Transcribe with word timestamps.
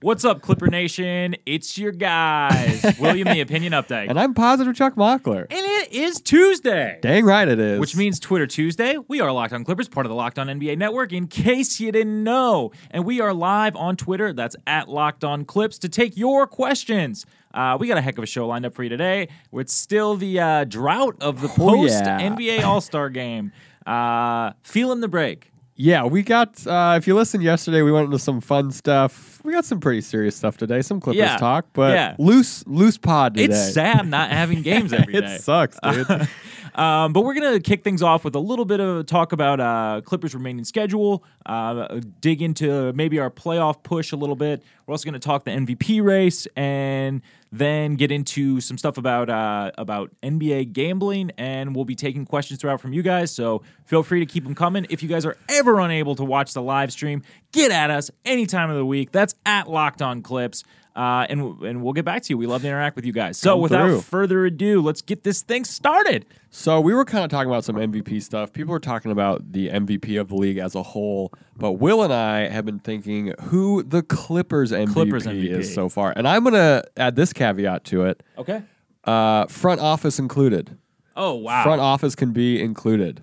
What's 0.00 0.24
up, 0.24 0.42
Clipper 0.42 0.68
Nation? 0.68 1.34
It's 1.44 1.76
your 1.76 1.90
guys, 1.90 2.84
William 3.00 3.26
the 3.26 3.40
Opinion 3.40 3.72
Update. 3.72 4.08
And 4.08 4.18
I'm 4.18 4.32
positive 4.32 4.76
Chuck 4.76 4.94
Mockler. 4.94 5.40
And 5.50 5.58
it 5.60 5.92
is 5.92 6.20
Tuesday. 6.20 7.00
Dang 7.02 7.24
right 7.24 7.48
it 7.48 7.58
is. 7.58 7.80
Which 7.80 7.96
means 7.96 8.20
Twitter 8.20 8.46
Tuesday. 8.46 8.96
We 9.08 9.20
are 9.20 9.32
Locked 9.32 9.54
On 9.54 9.64
Clippers, 9.64 9.88
part 9.88 10.06
of 10.06 10.10
the 10.10 10.14
Locked 10.14 10.38
On 10.38 10.46
NBA 10.46 10.78
Network, 10.78 11.12
in 11.12 11.26
case 11.26 11.80
you 11.80 11.90
didn't 11.90 12.22
know. 12.22 12.70
And 12.92 13.04
we 13.04 13.20
are 13.20 13.34
live 13.34 13.74
on 13.74 13.96
Twitter. 13.96 14.32
That's 14.32 14.54
at 14.68 14.88
Locked 14.88 15.24
On 15.24 15.44
Clips 15.44 15.78
to 15.80 15.88
take 15.88 16.16
your 16.16 16.46
questions. 16.46 17.26
Uh, 17.52 17.76
we 17.80 17.88
got 17.88 17.98
a 17.98 18.00
heck 18.00 18.18
of 18.18 18.22
a 18.22 18.26
show 18.28 18.46
lined 18.46 18.66
up 18.66 18.74
for 18.76 18.84
you 18.84 18.88
today. 18.88 19.26
It's 19.52 19.74
still 19.74 20.14
the 20.14 20.38
uh, 20.38 20.64
drought 20.64 21.16
of 21.20 21.40
the 21.40 21.48
Oh, 21.48 21.54
post 21.56 22.04
yeah. 22.04 22.20
NBA 22.20 22.62
All 22.62 22.80
Star 22.80 23.10
game. 23.10 23.50
Uh, 23.84 24.52
feeling 24.62 25.00
the 25.00 25.08
break. 25.08 25.50
Yeah, 25.80 26.04
we 26.04 26.22
got. 26.24 26.66
Uh, 26.66 26.96
if 26.98 27.06
you 27.06 27.14
listened 27.14 27.44
yesterday, 27.44 27.82
we 27.82 27.92
went 27.92 28.06
into 28.06 28.18
some 28.18 28.40
fun 28.40 28.72
stuff. 28.72 29.40
We 29.44 29.52
got 29.52 29.64
some 29.64 29.78
pretty 29.78 30.00
serious 30.00 30.34
stuff 30.34 30.56
today. 30.56 30.82
Some 30.82 31.00
Clippers 31.00 31.20
Yeah, 31.20 31.36
talk, 31.36 31.66
but 31.72 31.94
yeah. 31.94 32.16
loose, 32.18 32.66
loose 32.66 32.98
pod 32.98 33.34
today. 33.34 33.44
It's 33.54 33.72
sad 33.74 34.06
not 34.08 34.30
having 34.30 34.62
games 34.62 34.92
every 34.92 35.12
day. 35.20 35.36
it 35.36 35.40
sucks, 35.40 35.78
dude. 35.80 36.28
Um, 36.74 37.12
but 37.12 37.22
we're 37.24 37.34
going 37.34 37.54
to 37.54 37.60
kick 37.60 37.82
things 37.82 38.04
off 38.04 38.24
with 38.24 38.36
a 38.36 38.38
little 38.38 38.64
bit 38.64 38.78
of 38.78 38.98
a 38.98 39.02
talk 39.02 39.32
about 39.32 39.58
uh, 39.58 40.00
Clippers' 40.04 40.32
remaining 40.32 40.64
schedule, 40.64 41.24
uh, 41.44 41.98
dig 42.20 42.40
into 42.40 42.92
maybe 42.92 43.18
our 43.18 43.30
playoff 43.30 43.82
push 43.82 44.12
a 44.12 44.16
little 44.16 44.36
bit. 44.36 44.62
We're 44.86 44.92
also 44.92 45.04
going 45.04 45.14
to 45.20 45.26
talk 45.26 45.42
the 45.44 45.50
MVP 45.50 46.00
race 46.04 46.46
and 46.54 47.20
then 47.50 47.96
get 47.96 48.10
into 48.12 48.60
some 48.60 48.78
stuff 48.78 48.98
about 48.98 49.30
uh, 49.30 49.70
about 49.78 50.10
NBA 50.22 50.72
gambling. 50.72 51.30
And 51.38 51.74
we'll 51.74 51.84
be 51.84 51.94
taking 51.94 52.24
questions 52.24 52.60
throughout 52.60 52.80
from 52.80 52.92
you 52.92 53.02
guys. 53.02 53.30
So 53.30 53.62
feel 53.84 54.02
free 54.02 54.20
to 54.20 54.26
keep 54.26 54.44
them 54.44 54.54
coming. 54.54 54.86
If 54.90 55.02
you 55.02 55.08
guys 55.08 55.24
are 55.24 55.36
ever 55.48 55.80
unable 55.80 56.14
to 56.16 56.24
watch 56.24 56.52
the 56.52 56.62
live 56.62 56.92
stream, 56.92 57.22
get 57.52 57.70
at 57.70 57.90
us 57.90 58.10
any 58.24 58.46
time 58.46 58.70
of 58.70 58.76
the 58.76 58.86
week. 58.86 59.12
That's 59.12 59.34
at 59.46 59.68
Locked 59.68 60.02
On 60.02 60.22
Clips. 60.22 60.64
Uh, 60.98 61.24
and, 61.30 61.40
and 61.62 61.82
we'll 61.84 61.92
get 61.92 62.04
back 62.04 62.22
to 62.24 62.30
you. 62.32 62.36
We 62.36 62.46
love 62.48 62.62
to 62.62 62.66
interact 62.68 62.96
with 62.96 63.06
you 63.06 63.12
guys. 63.12 63.38
So, 63.38 63.52
Come 63.52 63.60
without 63.60 63.86
through. 63.86 64.00
further 64.00 64.44
ado, 64.46 64.82
let's 64.82 65.00
get 65.00 65.22
this 65.22 65.42
thing 65.42 65.64
started. 65.64 66.26
so 66.50 66.80
we 66.80 66.92
were 66.92 67.04
kind 67.04 67.24
of 67.24 67.30
talking 67.30 67.48
about 67.48 67.62
some 67.62 67.76
MVP 67.76 68.20
stuff. 68.20 68.52
People 68.52 68.72
were 68.72 68.80
talking 68.80 69.12
about 69.12 69.52
the 69.52 69.68
MVP 69.68 70.20
of 70.20 70.26
the 70.28 70.34
league 70.34 70.58
as 70.58 70.74
a 70.74 70.82
whole, 70.82 71.32
but 71.56 71.72
Will 71.74 72.02
and 72.02 72.12
I 72.12 72.48
have 72.48 72.64
been 72.66 72.80
thinking 72.80 73.32
who 73.42 73.84
the 73.84 74.02
Clippers 74.02 74.72
MVP, 74.72 74.92
Clippers 74.92 75.24
MVP. 75.26 75.50
is 75.58 75.72
so 75.72 75.88
far, 75.88 76.12
and 76.16 76.26
I'm 76.26 76.42
gonna 76.42 76.82
add 76.96 77.14
this 77.14 77.32
caveat 77.32 77.84
to 77.84 78.02
it: 78.06 78.22
Okay. 78.36 78.62
uh, 79.04 79.46
front 79.46 79.80
office 79.80 80.18
included. 80.18 80.76
Oh 81.14 81.34
wow. 81.34 81.62
Front 81.62 81.80
office 81.80 82.14
can 82.16 82.32
be 82.32 82.60
included. 82.60 83.22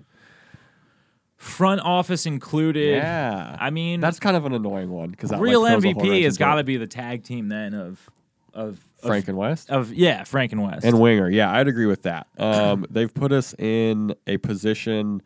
Front 1.46 1.80
office 1.82 2.26
included. 2.26 2.96
Yeah, 2.96 3.56
I 3.58 3.70
mean, 3.70 4.00
that's 4.00 4.18
kind 4.20 4.36
of 4.36 4.44
an 4.44 4.52
annoying 4.52 4.90
one 4.90 5.10
because 5.10 5.30
real 5.32 5.62
MVP 5.62 6.24
has 6.24 6.36
got 6.36 6.56
to 6.56 6.64
be 6.64 6.76
the 6.76 6.86
tag 6.86 7.22
team 7.22 7.48
then 7.48 7.72
of 7.74 8.10
of 8.52 8.78
Frank 9.02 9.28
and 9.28 9.36
West 9.36 9.70
of 9.70 9.92
yeah 9.92 10.24
Frank 10.24 10.52
and 10.52 10.62
West 10.62 10.84
and 10.84 10.98
Winger. 11.00 11.30
Yeah, 11.30 11.52
I'd 11.52 11.68
agree 11.68 11.86
with 11.86 12.02
that. 12.02 12.26
Um, 12.38 12.86
they've 12.90 13.12
put 13.12 13.32
us 13.32 13.54
in 13.58 14.14
a 14.26 14.38
position. 14.38 15.22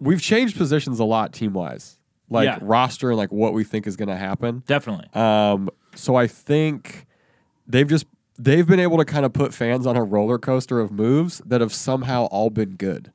We've 0.00 0.20
changed 0.22 0.56
positions 0.56 1.00
a 1.00 1.04
lot 1.04 1.32
team 1.32 1.52
wise, 1.52 1.98
like 2.30 2.44
Yeah. 2.46 2.58
roster 2.62 3.10
and 3.10 3.18
like 3.18 3.32
what 3.32 3.52
we 3.52 3.64
think 3.64 3.86
is 3.86 3.96
going 3.96 4.08
to 4.08 4.16
happen. 4.16 4.62
definitely. 4.66 5.08
Um, 5.14 5.68
so 5.94 6.14
I 6.14 6.26
think 6.28 7.06
they've 7.66 7.88
just 7.88 8.06
they've 8.38 8.66
been 8.66 8.78
able 8.80 8.98
to 8.98 9.04
kind 9.04 9.26
of 9.26 9.32
put 9.32 9.52
fans 9.52 9.84
on 9.86 9.96
a 9.96 10.04
roller 10.04 10.38
coaster 10.38 10.78
of 10.78 10.92
moves 10.92 11.42
that 11.44 11.60
have 11.60 11.74
somehow 11.74 12.26
all 12.26 12.50
been 12.50 12.76
good. 12.76 13.12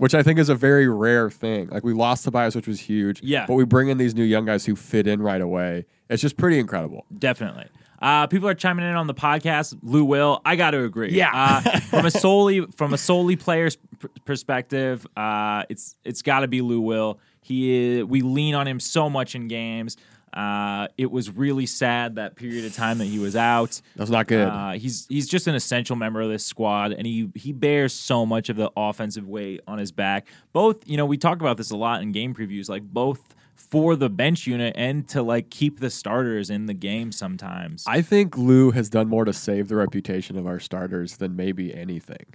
Which 0.00 0.14
I 0.14 0.22
think 0.22 0.38
is 0.38 0.48
a 0.48 0.54
very 0.54 0.88
rare 0.88 1.28
thing. 1.28 1.68
Like 1.68 1.84
we 1.84 1.92
lost 1.92 2.24
Tobias, 2.24 2.54
which 2.54 2.66
was 2.66 2.80
huge. 2.80 3.22
Yeah. 3.22 3.44
But 3.46 3.54
we 3.54 3.64
bring 3.64 3.88
in 3.88 3.98
these 3.98 4.14
new 4.14 4.24
young 4.24 4.46
guys 4.46 4.64
who 4.64 4.74
fit 4.74 5.06
in 5.06 5.20
right 5.20 5.42
away. 5.42 5.84
It's 6.08 6.22
just 6.22 6.38
pretty 6.38 6.58
incredible. 6.58 7.04
Definitely. 7.18 7.66
Uh, 8.00 8.26
people 8.26 8.48
are 8.48 8.54
chiming 8.54 8.88
in 8.88 8.96
on 8.96 9.06
the 9.06 9.14
podcast. 9.14 9.76
Lou 9.82 10.04
Will, 10.04 10.40
I 10.44 10.56
got 10.56 10.70
to 10.70 10.84
agree. 10.84 11.10
Yeah. 11.12 11.30
uh, 11.34 11.80
from 11.90 12.06
a 12.06 12.10
solely 12.10 12.66
from 12.76 12.94
a 12.94 12.98
solely 12.98 13.36
player's 13.36 13.76
pr- 13.76 14.06
perspective, 14.24 15.06
uh, 15.18 15.64
it's 15.68 15.96
it's 16.02 16.22
got 16.22 16.40
to 16.40 16.48
be 16.48 16.62
Lou 16.62 16.80
Will. 16.80 17.20
He 17.42 17.98
is, 17.98 18.04
we 18.04 18.22
lean 18.22 18.54
on 18.54 18.66
him 18.66 18.80
so 18.80 19.10
much 19.10 19.34
in 19.34 19.48
games. 19.48 19.98
Uh, 20.32 20.86
it 20.96 21.10
was 21.10 21.30
really 21.34 21.66
sad 21.66 22.14
that 22.16 22.36
period 22.36 22.64
of 22.64 22.74
time 22.74 22.98
that 22.98 23.06
he 23.06 23.18
was 23.18 23.34
out. 23.34 23.80
That's 23.96 24.10
not 24.10 24.26
good. 24.28 24.46
Uh, 24.48 24.72
he's 24.72 25.06
he's 25.08 25.28
just 25.28 25.46
an 25.48 25.54
essential 25.54 25.96
member 25.96 26.20
of 26.20 26.28
this 26.30 26.44
squad, 26.46 26.92
and 26.92 27.06
he 27.06 27.30
he 27.34 27.52
bears 27.52 27.92
so 27.92 28.24
much 28.24 28.48
of 28.48 28.56
the 28.56 28.70
offensive 28.76 29.26
weight 29.28 29.60
on 29.66 29.78
his 29.78 29.90
back. 29.92 30.26
Both, 30.52 30.88
you 30.88 30.96
know, 30.96 31.06
we 31.06 31.16
talk 31.18 31.40
about 31.40 31.56
this 31.56 31.70
a 31.70 31.76
lot 31.76 32.02
in 32.02 32.12
game 32.12 32.34
previews, 32.34 32.68
like 32.68 32.82
both 32.84 33.34
for 33.56 33.94
the 33.94 34.08
bench 34.08 34.46
unit 34.46 34.74
and 34.76 35.06
to 35.08 35.22
like 35.22 35.50
keep 35.50 35.80
the 35.80 35.90
starters 35.90 36.48
in 36.50 36.66
the 36.66 36.74
game 36.74 37.12
sometimes. 37.12 37.84
I 37.86 38.00
think 38.02 38.36
Lou 38.38 38.70
has 38.70 38.88
done 38.88 39.08
more 39.08 39.24
to 39.24 39.32
save 39.32 39.68
the 39.68 39.76
reputation 39.76 40.36
of 40.38 40.46
our 40.46 40.58
starters 40.58 41.18
than 41.18 41.36
maybe 41.36 41.74
anything. 41.74 42.26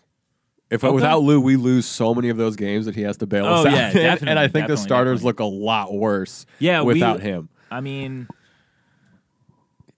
If 0.69 0.83
Okay. 0.83 0.93
without 0.93 1.21
Lou, 1.23 1.39
we 1.39 1.55
lose 1.57 1.85
so 1.85 2.13
many 2.15 2.29
of 2.29 2.37
those 2.37 2.55
games 2.55 2.85
that 2.85 2.95
he 2.95 3.01
has 3.03 3.17
to 3.17 3.27
bail 3.27 3.45
us 3.45 3.65
Oh, 3.65 3.69
out. 3.69 3.73
yeah, 3.75 3.91
definitely, 3.93 4.27
and 4.29 4.39
I 4.39 4.47
think 4.47 4.67
the 4.67 4.77
starters 4.77 5.19
definitely. 5.21 5.27
look 5.27 5.39
a 5.41 5.65
lot 5.65 5.93
worse. 5.93 6.45
Yeah, 6.59 6.81
we- 6.81 6.93
without 6.95 7.19
him. 7.21 7.49
I 7.71 7.81
mean, 7.81 8.27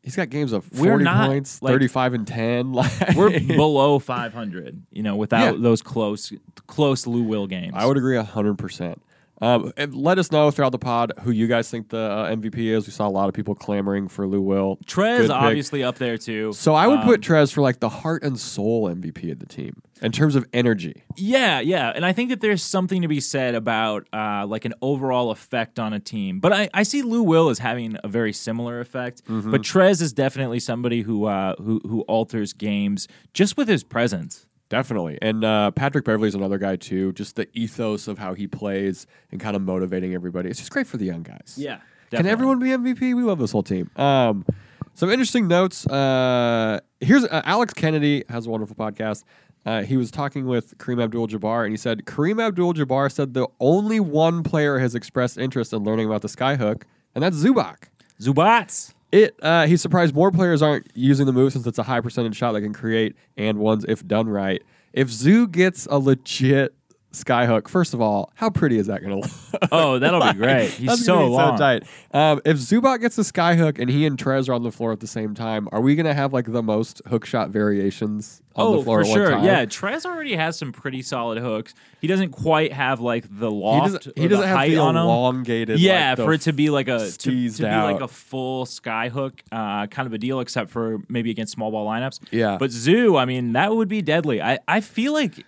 He's 0.03 0.15
got 0.15 0.29
games 0.29 0.53
of 0.53 0.71
We're 0.71 0.91
forty 0.91 1.03
not, 1.03 1.27
points, 1.27 1.61
like- 1.61 1.73
thirty-five 1.73 2.13
and 2.13 2.25
ten. 2.25 2.71
Like, 2.77 3.13
we're 3.15 3.39
below 3.41 3.99
500, 3.99 4.81
you 4.91 5.03
know, 5.03 5.17
without 5.17 5.55
Yeah. 5.55 5.61
those 5.61 5.81
close 5.81 6.31
close 6.65 7.05
Lou 7.05 7.23
Will 7.23 7.45
games. 7.45 7.73
I 7.75 7.85
would 7.85 7.97
agree 7.97 8.15
hundred 8.17 8.57
percent. 8.57 9.01
Um, 9.39 9.71
and 9.77 9.93
let 9.93 10.17
us 10.17 10.31
know 10.31 10.49
throughout 10.49 10.71
the 10.71 10.79
pod 10.79 11.13
who 11.21 11.29
you 11.31 11.45
guys 11.47 11.69
think 11.69 11.89
the 11.89 11.97
uh, 11.99 12.35
MVP 12.35 12.57
is. 12.57 12.87
We 12.87 12.91
saw 12.91 13.07
a 13.07 13.09
lot 13.09 13.29
of 13.29 13.35
people 13.35 13.53
clamoring 13.53 14.07
for 14.07 14.25
Lou 14.27 14.41
Will. 14.41 14.77
Trez 14.87 15.29
obviously 15.29 15.83
up 15.83 15.97
there 15.99 16.17
too. 16.17 16.53
So 16.53 16.73
I 16.73 16.87
would 16.87 16.99
Um, 16.99 17.05
put 17.05 17.21
Trez 17.21 17.53
for 17.53 17.61
like 17.61 17.79
the 17.79 17.89
heart 17.89 18.23
and 18.23 18.39
soul 18.39 18.89
MVP 18.89 19.31
of 19.31 19.37
the 19.39 19.45
team 19.45 19.79
in 20.01 20.11
terms 20.11 20.35
of 20.35 20.45
energy. 20.53 21.03
Yeah, 21.17 21.59
yeah, 21.59 21.91
and 21.95 22.03
I 22.03 22.13
think 22.13 22.29
that 22.31 22.41
there's 22.41 22.63
something 22.63 23.03
to 23.03 23.07
be 23.07 23.19
said 23.19 23.53
about 23.53 24.07
uh, 24.11 24.45
like 24.47 24.65
an 24.65 24.73
overall 24.81 25.29
effect 25.29 25.77
on 25.77 25.93
a 25.93 25.99
team. 25.99 26.39
But 26.39 26.53
I, 26.53 26.69
I 26.73 26.81
see 26.81 27.03
Lou 27.03 27.21
Will 27.21 27.49
as 27.49 27.59
having 27.59 27.95
a 28.03 28.07
very 28.07 28.33
similar 28.33 28.79
effect. 28.79 29.23
Mm-hmm. 29.25 29.51
But 29.51 29.61
Trez 29.61 30.01
is 30.01 30.13
definitely 30.13 30.59
somebody 30.59 31.01
who 31.03 31.25
uh, 31.25 31.53
who 31.57 31.79
who 31.87 32.01
alters 32.01 32.53
games 32.53 33.07
just 33.35 33.55
with 33.55 33.67
his 33.67 33.83
presence. 33.83 34.46
Definitely. 34.69 35.17
And 35.21 35.43
uh, 35.43 35.71
Patrick 35.71 36.07
is 36.07 36.35
another 36.35 36.57
guy 36.57 36.75
too. 36.75 37.13
Just 37.13 37.35
the 37.35 37.47
ethos 37.53 38.07
of 38.07 38.17
how 38.17 38.33
he 38.33 38.47
plays 38.47 39.07
and 39.31 39.39
kind 39.39 39.55
of 39.55 39.61
motivating 39.61 40.13
everybody. 40.13 40.49
It's 40.49 40.59
just 40.59 40.71
great 40.71 40.87
for 40.87 40.97
the 40.97 41.05
young 41.05 41.23
guys. 41.23 41.55
Yeah. 41.57 41.79
Can 42.11 42.25
everyone 42.25 42.59
be 42.59 42.69
MVP? 42.69 43.15
We 43.15 43.23
love 43.23 43.39
this 43.39 43.51
whole 43.51 43.63
team. 43.63 43.89
Um, 43.95 44.45
some 44.93 45.09
interesting 45.09 45.47
notes. 45.47 45.85
Uh, 45.85 46.79
here's 46.99 47.23
uh, 47.25 47.41
Alex 47.45 47.73
Kennedy 47.73 48.23
has 48.29 48.47
a 48.47 48.49
wonderful 48.49 48.75
podcast. 48.75 49.23
Uh, 49.65 49.83
he 49.83 49.97
was 49.97 50.09
talking 50.09 50.45
with 50.45 50.77
Kareem 50.77 51.03
Abdul-Jabbar, 51.03 51.63
and 51.63 51.71
he 51.73 51.77
said 51.77 52.05
Kareem 52.05 52.41
Abdul-Jabbar 52.41 53.11
said 53.11 53.33
the 53.33 53.47
only 53.59 53.99
one 53.99 54.41
player 54.41 54.79
has 54.79 54.95
expressed 54.95 55.37
interest 55.37 55.73
in 55.73 55.83
learning 55.83 56.07
about 56.07 56.21
the 56.21 56.29
skyhook, 56.29 56.83
and 57.13 57.23
that's 57.23 57.35
Zubac. 57.35 57.89
Zubats. 58.21 58.93
It 59.17 59.39
uh, 59.41 59.65
he's 59.65 59.81
surprised 59.81 60.13
more 60.13 60.31
players 60.31 60.61
aren't 60.61 60.91
using 60.93 61.25
the 61.25 61.33
move 61.33 61.51
since 61.51 61.65
it's 61.65 61.79
a 61.79 61.83
high 61.83 62.01
percentage 62.01 62.35
shot 62.35 62.51
they 62.51 62.61
can 62.61 62.73
create 62.73 63.15
and 63.35 63.57
ones 63.57 63.83
if 63.87 64.05
done 64.05 64.29
right. 64.29 64.61
If 64.93 65.09
Zoo 65.09 65.47
gets 65.47 65.87
a 65.89 65.97
legit 65.97 66.75
skyhook, 67.23 67.67
first 67.67 67.93
of 67.93 68.01
all, 68.01 68.31
how 68.35 68.49
pretty 68.49 68.77
is 68.77 68.87
that 68.87 69.01
going 69.01 69.21
to 69.21 69.27
look? 69.27 69.31
Oh, 69.71 69.97
that'll 69.99 70.21
be 70.21 70.33
great. 70.37 70.69
He's 70.69 70.87
That's 70.87 71.05
so 71.05 71.19
be 71.19 71.25
long. 71.25 71.57
So 71.57 71.61
tight. 71.63 71.83
Um, 72.13 72.41
if 72.45 72.57
Zubac 72.57 73.01
gets 73.01 73.17
a 73.17 73.21
skyhook 73.21 73.79
and 73.79 73.89
he 73.89 74.05
and 74.05 74.17
Trez 74.17 74.47
are 74.47 74.53
on 74.53 74.61
the 74.63 74.71
floor 74.71 74.91
at 74.91 74.99
the 74.99 75.07
same 75.07 75.33
time, 75.33 75.67
are 75.71 75.81
we 75.81 75.95
going 75.95 76.05
to 76.05 76.13
have 76.13 76.31
like 76.31 76.51
the 76.51 76.61
most 76.63 77.01
hook 77.07 77.25
shot 77.25 77.49
variations 77.49 78.41
on 78.55 78.67
Oh, 78.67 78.77
the 78.77 78.83
floor 78.83 79.03
for 79.03 79.05
at 79.05 79.09
one 79.09 79.17
sure. 79.17 79.31
time? 79.31 79.43
Yeah, 79.45 79.65
Trez 79.65 80.05
already 80.05 80.35
has 80.35 80.57
some 80.57 80.71
pretty 80.71 81.01
solid 81.01 81.39
hooks. 81.39 81.73
He 82.01 82.07
doesn't 82.07 82.31
quite 82.31 82.71
have 82.71 82.99
like 83.01 83.25
the 83.29 83.49
He 83.49 83.55
loft. 83.55 83.93
doesn't, 83.93 84.07
or 84.07 84.21
he 84.21 84.27
doesn't 84.27 84.41
the 84.41 84.47
have 84.47 84.57
height 84.57 84.71
the 84.71 84.77
on 84.77 84.95
him. 84.95 85.01
elongated. 85.03 85.79
yeah, 85.79 86.09
like, 86.09 86.17
the 86.17 86.23
for 86.25 86.33
it 86.33 86.41
to 86.41 86.53
be 86.53 86.69
like 86.69 86.87
a 86.87 86.99
to, 87.09 87.49
to 87.49 87.57
be 87.63 87.63
like 87.63 88.01
a 88.01 88.07
full 88.07 88.65
sky 88.67 89.09
hook 89.09 89.41
uh, 89.51 89.87
kind 89.87 90.05
of 90.05 90.13
a 90.13 90.17
deal, 90.19 90.39
except 90.39 90.69
for 90.69 90.99
maybe 91.09 91.31
against 91.31 91.53
small 91.53 91.71
ball 91.71 91.87
lineups. 91.87 92.19
Yeah. 92.31 92.57
but 92.59 92.69
Zoo, 92.71 93.17
I 93.17 93.25
mean, 93.25 93.53
that 93.53 93.75
would 93.75 93.87
be 93.87 94.01
deadly. 94.01 94.41
I 94.41 94.59
I 94.67 94.81
feel 94.81 95.13
like. 95.13 95.43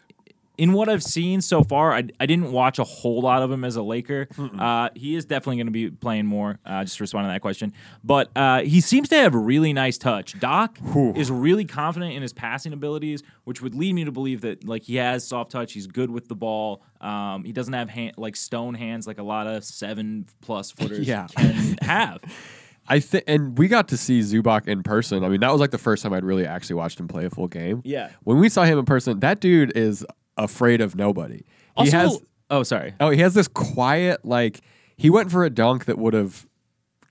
In 0.60 0.74
what 0.74 0.90
I've 0.90 1.02
seen 1.04 1.40
so 1.42 1.64
far, 1.64 1.94
I, 1.94 2.04
I 2.20 2.26
didn't 2.26 2.52
watch 2.52 2.80
a 2.80 2.84
whole 2.84 3.22
lot 3.22 3.42
of 3.42 3.50
him 3.50 3.64
as 3.64 3.78
a 3.78 3.82
Laker. 3.82 4.28
Uh, 4.38 4.90
he 4.94 5.16
is 5.16 5.24
definitely 5.26 5.56
going 5.56 5.68
to 5.68 5.72
be 5.72 5.90
playing 5.90 6.26
more. 6.26 6.60
Uh, 6.66 6.84
just 6.84 6.98
to 6.98 7.04
respond 7.04 7.26
to 7.26 7.30
that 7.30 7.42
question, 7.42 7.72
but 8.04 8.30
uh, 8.36 8.62
he 8.62 8.82
seems 8.82 9.08
to 9.10 9.16
have 9.16 9.34
a 9.34 9.38
really 9.38 9.72
nice 9.72 9.98
touch. 9.98 10.38
Doc 10.40 10.78
is 11.16 11.32
really 11.32 11.64
confident 11.66 12.14
in 12.14 12.22
his 12.22 12.34
passing 12.34 12.74
abilities, 12.74 13.24
which 13.46 13.62
would 13.62 13.74
lead 13.74 13.94
me 13.94 14.04
to 14.04 14.12
believe 14.12 14.42
that 14.42 14.66
like 14.68 14.84
he 14.84 14.98
has 14.98 15.26
soft 15.26 15.52
touch. 15.52 15.72
He's 15.74 15.88
good 15.88 16.10
with 16.12 16.28
the 16.28 16.36
ball. 16.36 16.84
Um, 17.00 17.46
he 17.46 17.54
doesn't 17.54 17.74
have 17.74 17.90
hand, 17.90 18.16
like 18.18 18.36
stone 18.36 18.74
hands 18.74 19.08
like 19.08 19.18
a 19.18 19.24
lot 19.24 19.48
of 19.48 19.64
seven 19.64 20.26
plus 20.42 20.72
footers 20.78 21.08
Yeah. 21.08 21.28
can 21.28 21.78
have. 21.82 22.20
I 22.92 23.00
think, 23.00 23.24
and 23.28 23.56
we 23.56 23.68
got 23.68 23.88
to 23.90 23.98
see 23.98 24.20
Zubac 24.22 24.68
in 24.68 24.82
person. 24.82 25.24
I 25.24 25.30
mean, 25.30 25.42
that 25.42 25.52
was 25.52 25.62
like 25.62 25.70
the 25.70 25.78
first 25.78 26.02
time 26.02 26.12
I'd 26.12 26.24
really 26.26 26.48
actually 26.48 26.74
watched 26.78 27.00
him 27.00 27.08
play 27.08 27.24
a 27.26 27.30
full 27.30 27.48
game. 27.48 27.84
Yeah. 27.86 28.10
When 28.24 28.40
we 28.40 28.50
saw 28.50 28.64
him 28.64 28.80
in 28.80 28.86
person, 28.86 29.20
that 29.20 29.40
dude 29.40 29.72
is 29.78 30.04
afraid 30.44 30.82
of 30.82 30.96
nobody. 30.96 31.44
Also, 31.76 31.92
he 31.92 31.98
has 31.98 32.20
oh 32.50 32.64
sorry. 32.64 32.96
Oh, 33.00 33.10
he 33.10 33.20
has 33.22 33.34
this 33.34 33.48
quiet, 33.48 34.26
like 34.26 34.62
he 34.98 35.10
went 35.10 35.32
for 35.32 35.46
a 35.46 35.50
dunk 35.50 35.86
that 35.86 35.98
would 35.98 36.14
have 36.14 36.48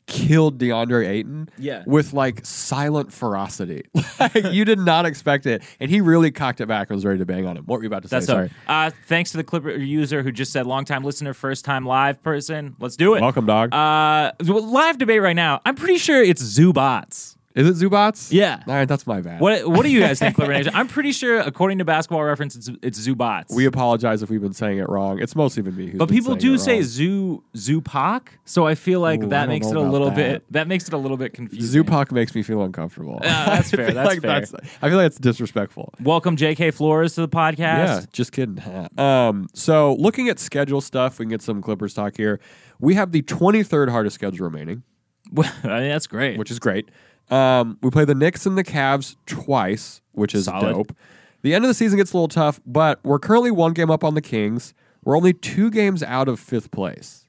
killed 0.09 0.59
DeAndre 0.59 1.07
Ayton. 1.07 1.49
Yeah. 1.59 1.85
With 1.87 2.13
like 2.13 2.45
silent 2.45 3.13
ferocity. 3.13 3.85
like 4.21 4.35
you 4.35 4.65
did 4.65 4.79
not 4.79 5.07
expect 5.07 5.47
it. 5.47 5.63
And 5.79 5.91
he 5.91 6.01
really 6.01 6.31
cocked 6.31 6.61
it 6.61 6.67
back 6.67 6.91
and 6.91 6.97
was 6.97 7.05
ready 7.05 7.19
to 7.19 7.27
bang 7.27 7.47
on 7.47 7.57
him. 7.57 7.65
What 7.65 7.77
were 7.77 7.85
you 7.85 7.89
about 7.89 8.03
to 8.03 8.09
say? 8.09 8.17
That's 8.17 8.27
Sorry. 8.27 8.47
up. 8.47 8.53
Uh, 8.67 8.91
thanks 9.07 9.31
to 9.33 9.37
the 9.37 9.45
Clipper 9.45 9.71
user 9.71 10.23
who 10.23 10.33
just 10.33 10.53
said 10.53 10.67
long 10.67 10.85
time 10.85 11.05
listener, 11.05 11.35
first 11.35 11.65
time 11.65 11.85
live 11.85 12.23
person. 12.23 12.75
Let's 12.81 12.97
do 12.97 13.15
it. 13.15 13.21
Welcome, 13.21 13.47
dog. 13.47 13.73
Uh, 13.73 14.33
live 14.41 14.99
debate 14.99 15.23
right 15.23 15.37
now. 15.37 15.61
I'm 15.65 15.77
pretty 15.77 15.99
sure 15.99 16.23
it's 16.23 16.43
Zubats. 16.43 17.37
Is 17.59 17.83
it 17.83 17.91
Zubats? 17.91 18.29
Yeah. 18.31 18.63
All 18.69 18.73
right, 18.75 18.87
that's 18.87 19.05
my 19.05 19.21
bad. 19.21 19.41
What 19.41 19.69
What 19.69 19.83
do 19.83 19.91
you 19.91 19.99
guys 19.99 20.21
think, 20.21 20.37
Clipper 20.37 20.53
Nation? 20.53 20.73
I'm 20.77 20.87
pretty 20.87 21.11
sure, 21.11 21.41
according 21.41 21.79
to 21.79 21.85
Basketball 21.85 22.23
Reference, 22.23 22.55
it's, 22.55 22.71
it's 22.83 23.05
Zubats. 23.05 23.53
We 23.53 23.65
apologize 23.67 24.23
if 24.23 24.31
we've 24.31 24.41
been 24.41 24.53
saying 24.53 24.79
it 24.79 24.89
wrong. 24.89 25.19
It's 25.21 25.35
mostly 25.35 25.65
been 25.65 25.75
me. 25.77 25.89
Who's 25.89 25.99
but 25.99 26.09
people 26.09 26.37
do 26.37 26.57
say. 26.57 26.83
Zoo 26.83 27.43
Zupac, 27.57 28.29
so 28.45 28.65
I 28.65 28.77
feel 28.77 29.01
like 29.01 29.25
Ooh, 29.25 29.31
that 29.31 29.49
makes 29.49 29.67
it 29.67 29.75
a 29.75 29.81
little 29.81 30.11
that. 30.11 30.15
bit. 30.15 30.53
That 30.53 30.69
makes 30.69 30.87
it 30.87 30.93
a 30.95 30.99
little 30.99 31.17
bit 31.17 31.35
confusing. 31.35 31.83
Zupac 31.83 32.13
makes 32.13 32.33
me 32.33 32.45
feel 32.45 32.63
uncomfortable. 32.63 33.19
Yeah, 33.25 33.47
that's 33.47 33.71
fair, 33.73 33.91
that's 33.91 34.07
like 34.09 34.23
fair. 34.23 34.61
I 34.81 34.89
feel 34.89 34.99
like 34.99 35.07
it's 35.09 35.19
disrespectful. 35.19 35.93
Welcome, 36.01 36.37
J.K. 36.37 36.71
Flores, 36.71 37.17
to 37.17 37.23
the 37.23 37.29
podcast. 37.29 37.59
Yeah, 37.59 38.03
just 38.13 38.31
kidding. 38.31 38.63
Um, 38.97 39.49
so 39.53 39.95
looking 39.95 40.29
at 40.29 40.39
schedule 40.39 40.81
stuff, 40.81 41.19
we 41.19 41.25
can 41.25 41.31
get 41.31 41.43
some 41.43 41.61
Clippers 41.61 41.93
talk 41.93 42.17
here. 42.17 42.39
We 42.79 42.95
have 42.95 43.11
the 43.11 43.23
23rd 43.23 43.91
hardest 43.91 44.15
schedule 44.15 44.45
remaining, 44.47 44.85
Well, 45.33 45.53
I 45.65 45.81
mean, 45.81 45.89
that's 45.91 46.07
great. 46.07 46.39
which 46.39 46.53
is 46.53 46.61
great. 46.61 46.89
Um, 47.31 47.79
we 47.83 47.91
play 47.91 48.05
the 48.05 48.15
Knicks 48.15 48.47
and 48.47 48.57
the 48.57 48.65
Cavs 48.65 49.17
twice, 49.27 50.01
which 50.13 50.35
is 50.35 50.47
Solid. 50.47 50.73
dope. 50.73 50.97
The 51.43 51.55
end 51.55 51.65
of 51.65 51.69
the 51.69 51.75
season 51.75 51.99
gets 51.99 52.13
a 52.13 52.17
little 52.17 52.29
tough, 52.29 52.61
but 52.67 52.99
we're 53.05 53.19
currently 53.19 53.51
one 53.51 53.73
game 53.73 53.91
up 53.91 54.03
on 54.03 54.15
the 54.15 54.23
Kings. 54.23 54.75
We're 55.05 55.17
only 55.17 55.33
two 55.33 55.71
games 55.71 56.03
out 56.03 56.29
of 56.29 56.41
fifth 56.41 56.71
place. 56.71 57.27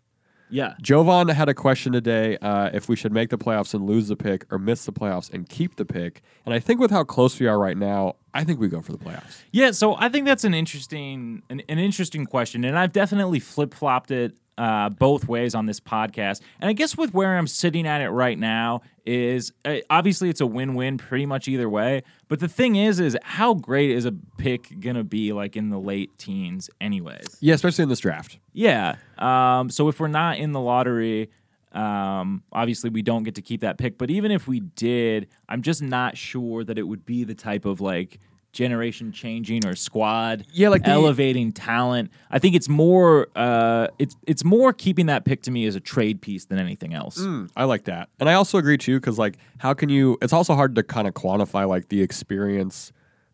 yeah. 0.49 0.73
Jovan 0.81 1.27
had 1.27 1.47
a 1.47 1.53
question 1.53 1.93
today 1.93 2.37
uh, 2.41 2.71
if 2.73 2.89
we 2.89 2.95
should 2.95 3.11
make 3.13 3.29
the 3.29 3.37
playoffs 3.37 3.73
and 3.75 3.85
lose 3.85 4.07
the 4.07 4.15
pick 4.15 4.51
or 4.51 4.57
miss 4.57 4.85
the 4.85 4.91
playoffs 4.91 5.31
and 5.31 5.47
keep 5.47 5.75
the 5.75 5.85
pick. 5.85 6.23
And 6.45 6.53
I 6.55 6.59
think 6.59 6.79
with 6.79 6.89
how 6.89 7.03
close 7.03 7.39
we 7.39 7.45
are 7.45 7.59
right 7.59 7.77
now, 7.77 8.15
I 8.33 8.43
think 8.43 8.59
we 8.59 8.67
go 8.67 8.81
for 8.81 8.91
the 8.91 8.97
playoffs. 8.97 9.41
Yeah, 9.51 9.71
so 9.71 9.95
I 9.97 10.09
think 10.09 10.25
that's 10.25 10.43
an 10.43 10.53
interesting 10.55 11.43
an, 11.49 11.61
an 11.69 11.77
interesting 11.77 12.25
question, 12.25 12.63
and 12.63 12.77
I've 12.79 12.91
definitely 12.93 13.39
flip 13.39 13.73
flopped 13.75 14.09
it 14.11 14.35
uh, 14.59 14.89
both 14.89 15.27
ways 15.27 15.55
on 15.55 15.65
this 15.65 15.79
podcast. 15.79 16.41
And 16.59 16.69
I 16.69 16.73
guess 16.73 16.97
with 16.97 17.13
where 17.13 17.37
I'm 17.37 17.47
sitting 17.47 17.87
at 17.87 18.01
it 18.01 18.09
right 18.09 18.37
now 18.37 18.81
is 19.05 19.53
uh, 19.63 19.77
obviously 19.89 20.29
it's 20.29 20.41
a 20.41 20.45
win 20.45 20.75
win 20.75 20.97
pretty 20.97 21.25
much 21.25 21.47
either 21.47 21.69
way. 21.69 22.03
But 22.27 22.41
the 22.41 22.49
thing 22.49 22.75
is, 22.75 22.99
is 22.99 23.17
how 23.23 23.53
great 23.53 23.91
is 23.91 24.05
a 24.05 24.11
pick 24.37 24.81
gonna 24.81 25.05
be 25.05 25.31
like 25.31 25.55
in 25.55 25.69
the 25.69 25.79
late 25.79 26.17
teens, 26.17 26.69
anyways? 26.81 27.37
Yeah, 27.39 27.55
especially 27.55 27.83
in 27.83 27.89
this 27.89 28.01
draft. 28.01 28.37
Yeah. 28.51 28.97
Um, 29.17 29.69
so 29.69 29.87
if 29.87 29.97
we're 29.97 30.09
not 30.09 30.37
in 30.37 30.51
the 30.51 30.59
lottery, 30.59 31.29
um, 31.71 32.43
obviously 32.51 32.89
we 32.89 33.01
don't 33.01 33.23
get 33.23 33.35
to 33.35 33.41
keep 33.41 33.61
that 33.61 33.77
pick. 33.77 33.97
But 33.97 34.11
even 34.11 34.29
if 34.29 34.45
we 34.45 34.59
did, 34.59 35.29
I'm 35.47 35.61
just 35.61 35.81
not 35.81 36.17
sure 36.17 36.65
that 36.65 36.77
it 36.77 36.83
would 36.83 37.05
be 37.05 37.23
the 37.23 37.35
type 37.35 37.63
of 37.63 37.79
like 37.79 38.19
generation 38.51 39.11
changing 39.11 39.65
or 39.65 39.75
squad 39.75 40.45
Yeah, 40.51 40.69
like 40.69 40.83
the- 40.83 40.89
elevating 40.89 41.51
talent. 41.51 42.11
I 42.31 42.39
think 42.39 42.55
it's 42.55 42.69
more 42.69 43.27
uh, 43.35 43.87
it's 43.99 44.15
it's 44.25 44.43
more 44.43 44.73
keeping 44.73 45.05
that 45.07 45.25
pick 45.25 45.41
to 45.43 45.51
me 45.51 45.65
as 45.65 45.75
a 45.75 45.79
trade 45.79 46.21
piece 46.21 46.45
than 46.45 46.57
anything 46.59 46.93
else. 46.93 47.19
Mm, 47.19 47.49
I 47.55 47.65
like 47.65 47.85
that. 47.85 48.09
And 48.19 48.27
I 48.29 48.33
also 48.33 48.57
agree 48.57 48.77
too, 48.77 48.99
because 48.99 49.17
like, 49.19 49.37
how 49.59 49.73
can 49.73 49.89
you? 49.89 50.17
It's 50.21 50.33
also 50.33 50.55
hard 50.55 50.75
to 50.75 50.83
kind 50.83 51.07
of 51.07 51.13
quantify 51.13 51.67
like 51.67 51.89
the 51.89 52.01
experience 52.01 52.91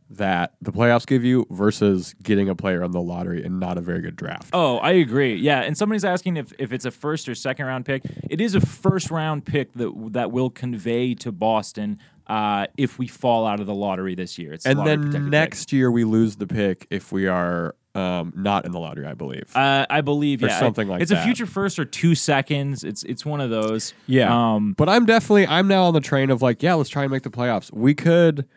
that 0.07 0.53
the 0.61 0.71
playoffs 0.71 1.05
give 1.07 1.23
you 1.23 1.47
versus 1.49 2.13
getting 2.21 2.47
a 2.47 2.53
player 2.55 2.83
on 2.83 2.91
the 2.91 3.01
lottery 3.01 3.43
and 3.43 3.59
not 3.59 3.75
a 3.75 3.81
very 3.81 4.01
good 4.01 4.15
draft. 4.15 4.49
Oh, 4.53 4.77
I 4.77 4.91
agree. 4.91 5.35
Yeah, 5.35 5.61
and 5.61 5.75
somebody's 5.75 6.05
asking 6.05 6.37
if, 6.37 6.53
if 6.59 6.71
it's 6.71 6.85
a 6.85 6.91
first 6.91 7.27
or 7.27 7.33
second 7.33 7.65
round 7.65 7.85
pick. 7.85 8.03
It 8.29 8.39
is 8.39 8.53
a 8.53 8.61
first 8.61 9.09
round 9.09 9.45
pick 9.45 9.73
that 9.73 9.91
that 10.11 10.31
will 10.31 10.51
convey 10.51 11.15
to 11.15 11.31
Boston 11.31 11.97
uh, 12.27 12.67
if 12.77 12.97
we 12.99 13.07
fall 13.07 13.45
out 13.45 13.59
of 13.59 13.65
the 13.67 13.73
lottery 13.73 14.15
this 14.15 14.37
year. 14.37 14.53
It's 14.53 14.65
and 14.65 14.79
then 14.79 14.99
protected 15.03 15.21
pick. 15.23 15.31
next 15.31 15.73
year 15.73 15.91
we 15.91 16.03
lose 16.03 16.35
the 16.37 16.47
pick 16.47 16.87
if 16.89 17.11
we 17.11 17.27
are 17.27 17.75
um, 17.93 18.33
not 18.35 18.65
in 18.65 18.71
the 18.71 18.79
lottery, 18.79 19.05
I 19.05 19.13
believe. 19.13 19.49
Uh, 19.55 19.85
I 19.89 20.01
believe, 20.01 20.43
Or 20.43 20.47
yeah, 20.47 20.59
something 20.59 20.87
like 20.87 21.01
it's 21.01 21.11
that. 21.11 21.21
a 21.21 21.23
future 21.23 21.45
first 21.45 21.79
or 21.79 21.85
two 21.85 22.13
seconds. 22.15 22.83
It's 22.83 23.03
it's 23.03 23.25
one 23.25 23.39
of 23.41 23.49
those. 23.49 23.93
yeah, 24.07 24.53
Um, 24.55 24.73
but 24.73 24.89
I'm 24.89 25.05
definitely 25.05 25.47
I'm 25.47 25.67
now 25.67 25.83
on 25.83 25.93
the 25.93 26.01
train 26.01 26.29
of 26.29 26.41
like, 26.41 26.61
yeah, 26.61 26.73
let's 26.73 26.89
try 26.89 27.03
and 27.03 27.11
make 27.11 27.23
the 27.23 27.29
playoffs. 27.29 27.71
We 27.71 27.93
could. 27.93 28.47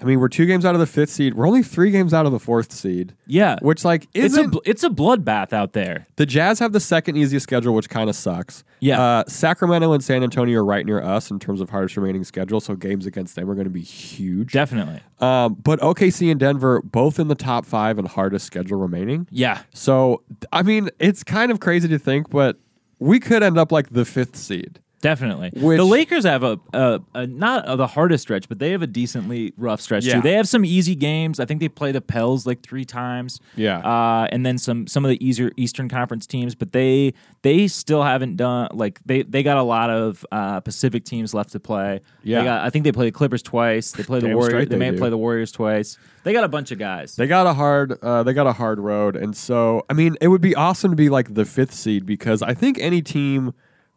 I 0.00 0.04
mean, 0.04 0.20
we're 0.20 0.28
two 0.28 0.44
games 0.44 0.66
out 0.66 0.74
of 0.74 0.80
the 0.80 0.86
fifth 0.86 1.08
seed. 1.10 1.34
We're 1.34 1.46
only 1.46 1.62
three 1.62 1.90
games 1.90 2.12
out 2.12 2.26
of 2.26 2.32
the 2.32 2.38
fourth 2.38 2.70
seed. 2.70 3.14
yeah. 3.26 3.56
Which 3.62 3.84
like 3.84 4.08
it's 4.12 4.36
a 4.36 4.50
it's 4.64 4.84
a 4.84 4.90
bloodbath 4.90 5.52
out 5.54 5.72
there. 5.72 6.06
The 6.16 6.26
Jazz 6.26 6.58
have 6.58 6.72
the 6.72 6.80
second 6.80 7.16
easiest 7.16 7.44
schedule, 7.44 7.74
which 7.74 7.88
kind 7.88 8.10
of 8.10 8.16
sucks. 8.16 8.62
Yeah. 8.80 9.00
Uh, 9.00 9.24
Sacramento 9.26 9.92
and 9.92 10.04
San 10.04 10.22
Antonio 10.22 10.60
are 10.60 10.64
right 10.64 10.84
near 10.84 11.02
us 11.02 11.30
in 11.30 11.38
terms 11.38 11.62
of 11.62 11.70
hardest 11.70 11.96
remaining 11.96 12.24
schedule, 12.24 12.60
so 12.60 12.76
games 12.76 13.06
against 13.06 13.36
them 13.36 13.50
are 13.50 13.54
going 13.54 13.64
to 13.64 13.70
be 13.70 13.80
huge. 13.80 14.52
Definitely. 14.52 15.00
Um, 15.20 15.54
but 15.54 15.80
OKC 15.80 16.30
and 16.30 16.38
Denver 16.38 16.82
both 16.82 17.18
in 17.18 17.28
the 17.28 17.34
top 17.34 17.64
five 17.64 17.98
and 17.98 18.06
hardest 18.06 18.44
schedule 18.44 18.78
remaining. 18.78 19.26
Yeah. 19.30 19.62
So 19.72 20.22
I 20.52 20.62
mean, 20.62 20.90
it's 20.98 21.24
kind 21.24 21.50
of 21.50 21.60
crazy 21.60 21.88
to 21.88 21.98
think, 21.98 22.28
but 22.28 22.58
we 22.98 23.18
could 23.18 23.42
end 23.42 23.56
up 23.58 23.72
like 23.72 23.90
the 23.90 24.04
fifth 24.04 24.36
seed. 24.36 24.80
Definitely. 25.06 25.50
Which- 25.54 25.78
the 25.78 25.84
Lakers 25.84 26.24
have 26.24 26.42
a, 26.42 26.58
a, 26.72 27.00
a 27.14 27.26
not 27.28 27.64
uh, 27.64 27.76
the 27.76 27.86
hardest 27.86 28.22
stretch, 28.22 28.48
but 28.48 28.58
they 28.58 28.72
have 28.72 28.82
a 28.82 28.88
decently 28.88 29.52
rough 29.56 29.80
stretch 29.80 30.04
Yeah. 30.04 30.14
too. 30.16 30.22
They 30.22 30.32
have 30.32 30.48
some 30.48 30.64
easy 30.64 30.96
games. 30.96 31.38
I 31.38 31.44
think 31.44 31.60
they 31.60 31.68
play 31.68 31.92
the 31.92 32.00
Pels 32.00 32.44
like 32.44 32.62
three 32.62 32.84
times. 32.84 33.38
Yeah. 33.54 33.78
Uh, 33.78 34.26
and 34.32 34.44
then 34.44 34.58
some 34.58 34.88
some 34.88 35.04
of 35.04 35.08
the 35.10 35.24
easier 35.24 35.52
Eastern 35.56 35.88
Conference 35.88 36.26
teams, 36.26 36.56
but 36.56 36.72
they 36.72 37.14
they 37.42 37.68
still 37.68 38.02
haven't 38.02 38.34
done 38.36 38.68
like 38.72 38.98
they 39.06 39.22
they 39.22 39.44
got 39.44 39.58
a 39.58 39.62
lot 39.62 39.90
of 39.90 40.26
uh, 40.32 40.58
Pacific 40.60 41.04
teams 41.04 41.32
left 41.32 41.52
to 41.52 41.60
play. 41.60 42.00
Yeah. 42.24 42.38
They 42.40 42.44
got, 42.46 42.60
I 42.66 42.70
think 42.70 42.84
they 42.84 42.90
play 42.92 43.06
the 43.06 43.12
Clippers 43.12 43.42
twice. 43.42 43.92
They 43.92 44.02
play 44.02 44.18
the 44.18 44.34
Warriors. 44.34 44.68
They, 44.68 44.74
they 44.74 44.76
may 44.76 44.90
do. 44.90 44.98
play 44.98 45.10
the 45.10 45.18
Warriors 45.18 45.52
twice. 45.52 45.98
They 46.24 46.32
got 46.32 46.42
a 46.42 46.48
bunch 46.48 46.72
of 46.72 46.78
guys. 46.80 47.14
They 47.14 47.28
got 47.28 47.46
a 47.46 47.54
hard, 47.54 48.02
uh, 48.02 48.24
they 48.24 48.32
got 48.32 48.48
a 48.48 48.52
hard 48.52 48.80
road, 48.80 49.14
and 49.14 49.36
so 49.36 49.86
I 49.88 49.92
mean, 49.92 50.16
it 50.20 50.26
would 50.26 50.40
be 50.40 50.56
awesome 50.56 50.90
to 50.90 50.96
be 50.96 51.08
like 51.08 51.34
the 51.34 51.44
fifth 51.44 51.72
seed 51.72 52.04
because 52.04 52.42
I 52.42 52.52
think 52.52 52.80
any 52.80 53.00
team, 53.00 53.54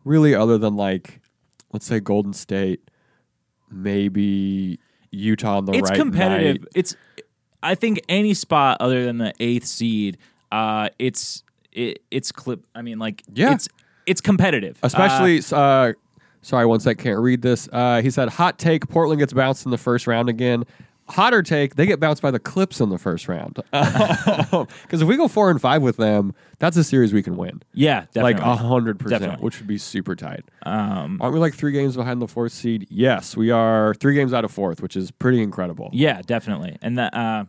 really, 0.10 0.34
other 0.34 0.58
than 0.58 0.76
like, 0.76 1.22
let's 1.72 1.86
say 1.86 2.00
Golden 2.00 2.34
State, 2.34 2.82
maybe 3.72 4.80
Utah 5.12 5.58
on 5.58 5.66
the 5.66 5.74
it's 5.74 5.90
right 5.90 5.92
It's 5.92 6.00
competitive. 6.04 6.62
night. 6.62 6.68
It's 6.76 6.96
I 7.62 7.76
think 7.76 8.02
any 8.10 8.34
spot 8.34 8.78
other 8.80 9.06
than 9.06 9.18
the 9.18 9.34
eighth 9.40 9.66
seed, 9.66 10.18
uh, 10.52 10.90
it's 10.98 11.44
it, 11.72 12.02
it's 12.10 12.32
clip. 12.32 12.66
I 12.74 12.82
mean, 12.82 13.00
like 13.00 13.24
Yeah. 13.34 13.54
it's 13.54 13.68
it's 14.06 14.22
competitive, 14.22 14.80
Uh, 14.82 14.88
Especially, 14.88 15.40
uh, 15.52 15.94
sorry, 16.42 16.66
one 16.66 16.80
sec, 16.80 16.98
can't 16.98 17.20
read 17.20 17.44
this. 17.44 17.70
Uh, 17.72 18.02
he 18.02 18.10
said, 18.10 18.28
hot 18.30 18.58
take, 18.58 18.88
Portland 18.90 19.20
gets 19.20 19.34
bounced 19.34 19.66
in 19.66 19.72
the 19.72 19.78
first 19.78 20.08
round 20.08 20.30
again. 20.30 20.64
Hotter 21.10 21.42
take, 21.42 21.76
they 21.76 21.86
get 21.86 22.00
bounced 22.00 22.22
by 22.22 22.30
the 22.32 22.40
Clips 22.40 22.80
in 22.80 22.90
the 22.90 22.98
first 22.98 23.28
round. 23.28 23.60
Because 23.72 25.02
if 25.02 25.08
we 25.08 25.18
go 25.18 25.28
four 25.28 25.50
and 25.52 25.60
five 25.62 25.82
with 25.82 25.98
them, 25.98 26.34
that's 26.60 26.78
a 26.78 26.84
series 26.84 27.14
we 27.14 27.22
can 27.24 27.38
win. 27.38 27.62
yeah, 27.74 28.06
Like 28.16 28.38
definitely. 28.38 28.42
a 28.52 28.56
hundred 28.56 29.00
percent, 29.00 29.22
Definitely. 29.22 29.44
which 29.46 29.60
would 29.60 29.68
be 29.68 29.78
super 29.78 30.16
tight. 30.16 30.46
Um, 30.64 31.20
Aren't 31.22 31.34
we 31.34 31.40
like 31.40 31.54
three 31.54 31.72
games 31.72 31.96
behind 31.96 32.22
the 32.22 32.28
fourth 32.28 32.52
seed? 32.52 32.88
Yes, 32.90 33.36
we 33.38 33.50
are 33.52 33.94
three 33.96 34.16
games 34.16 34.34
out 34.34 34.44
of 34.46 34.52
fourth, 34.52 34.82
which 34.82 34.96
is 34.96 35.12
pretty 35.12 35.42
incredible. 35.42 35.90
Yeah, 35.94 36.22
definitely. 36.26 36.78
And 36.82 36.98
that 36.98 37.14
uh 37.14 37.46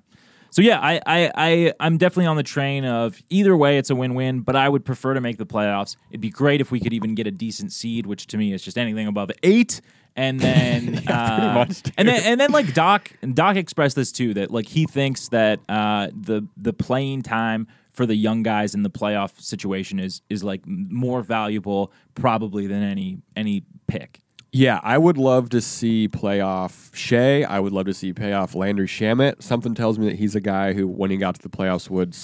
so 0.53 0.63
yeah, 0.63 0.81
I, 0.81 1.01
I 1.07 1.31
I 1.37 1.73
I'm 1.81 1.97
definitely 1.97 2.27
on 2.27 2.37
the 2.37 2.43
train 2.43 2.85
of 2.85 3.21
either 3.31 3.57
way 3.57 3.79
it's 3.79 3.91
a 3.91 3.95
win-win, 3.95 4.41
but 4.41 4.57
I 4.57 4.69
would 4.69 4.85
prefer 4.85 5.15
to 5.15 5.21
make 5.21 5.39
the 5.39 5.47
playoffs. 5.47 5.97
It'd 6.11 6.21
be 6.21 6.31
great 6.31 6.61
if 6.61 6.71
we 6.73 6.81
could 6.81 6.93
even 6.93 7.15
get 7.15 7.27
a 7.27 7.31
decent 7.31 7.73
seed, 7.73 8.05
which 8.07 8.27
to 8.29 8.37
me 8.37 8.53
is 8.53 8.63
just 8.63 8.77
anything 8.77 9.07
above 9.07 9.31
8 9.43 9.81
and 10.17 10.41
then 10.41 10.99
uh, 11.09 11.53
much, 11.55 11.83
dude. 11.83 11.95
and 11.97 12.09
then 12.09 12.23
and 12.25 12.41
then 12.41 12.53
like 12.53 12.73
Doc 12.75 13.13
Doc 13.35 13.57
expressed 13.57 13.97
this 13.97 14.13
too 14.13 14.35
that 14.35 14.51
like 14.51 14.67
he 14.67 14.87
thinks 14.87 15.29
that 15.29 15.61
uh 15.69 16.09
the 16.19 16.47
the 16.57 16.73
playing 16.73 17.23
time 17.23 17.67
for 17.93 18.07
the 18.07 18.15
young 18.15 18.43
guys 18.43 18.75
in 18.75 18.83
the 18.83 18.91
playoff 18.91 19.41
situation 19.41 19.99
is 19.99 20.23
is 20.31 20.43
like 20.45 20.63
more 20.67 21.23
valuable 21.23 21.93
probably 22.15 22.67
than 22.67 22.83
any 22.83 23.19
any 23.37 23.65
pick. 23.87 24.21
Yeah, 24.53 24.81
I 24.83 24.99
would 24.99 25.17
love 25.17 25.51
to 25.51 25.61
see 25.61 26.09
playoff 26.09 26.95
Shea. 26.95 27.45
I 27.45 27.61
would 27.61 27.73
love 27.73 27.87
to 27.87 27.95
see 27.95 28.13
playoff 28.13 28.55
Landry 28.57 28.89
Shamet. 28.89 29.43
Something 29.43 29.75
tells 29.75 29.99
me 29.99 30.07
that 30.07 30.17
he's 30.17 30.35
a 30.35 30.41
guy 30.41 30.73
who, 30.73 30.89
when 30.89 31.11
he 31.11 31.17
got 31.19 31.37
to 31.37 31.43
the 31.43 31.49
playoffs, 31.49 31.89
would 31.89 32.17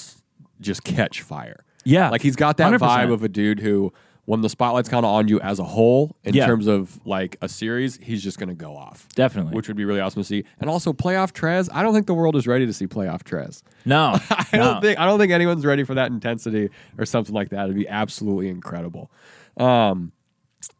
just 0.61 0.83
catch 0.83 1.23
fire. 1.23 1.65
Yeah. 1.85 2.11
like 2.11 2.23
he's 2.23 2.35
got 2.35 2.57
that 2.57 2.73
100%. 2.73 2.79
vibe 2.81 3.13
of 3.13 3.23
a 3.23 3.29
dude 3.29 3.61
who, 3.61 3.93
when 4.27 4.43
the 4.43 4.49
spotlight's 4.49 4.89
kind 4.89 5.07
of 5.07 5.11
on 5.13 5.27
you 5.29 5.41
as 5.41 5.59
a 5.59 5.65
whole, 5.65 6.15
in 6.25 6.35
Yeah. 6.35 6.47
terms 6.47 6.67
of 6.67 7.01
like 7.07 7.37
a 7.41 7.49
series, 7.49 7.97
he's 8.03 8.23
just 8.23 8.39
going 8.39 8.49
to 8.49 8.55
go 8.55 8.77
off. 8.77 9.09
Definitely. 9.15 9.55
which 9.55 9.69
would 9.69 9.77
be 9.77 9.85
really 9.85 10.01
awesome 10.01 10.21
to 10.23 10.27
see. 10.27 10.45
And 10.61 10.69
also 10.69 10.93
playoff 10.93 11.33
Trez. 11.33 11.69
I 11.73 11.83
don't 11.83 11.95
think 11.95 12.07
the 12.07 12.15
world 12.15 12.37
is 12.37 12.47
ready 12.47 12.67
to 12.67 12.73
see 12.73 12.87
playoff 12.87 13.23
Trez. 13.23 13.63
No. 13.85 14.19
I 14.31 14.47
don't 14.59 14.81
think 14.83 14.99
I 14.99 15.07
don't 15.07 15.19
think 15.19 15.33
anyone's 15.33 15.65
ready 15.65 15.85
for 15.85 15.95
that 15.95 16.11
intensity 16.11 16.71
or 16.99 17.07
something 17.07 17.35
like 17.35 17.49
that. 17.51 17.65
It'd 17.65 17.77
be 17.77 17.89
absolutely 17.89 18.49
incredible. 18.49 19.11
Um, 19.57 20.13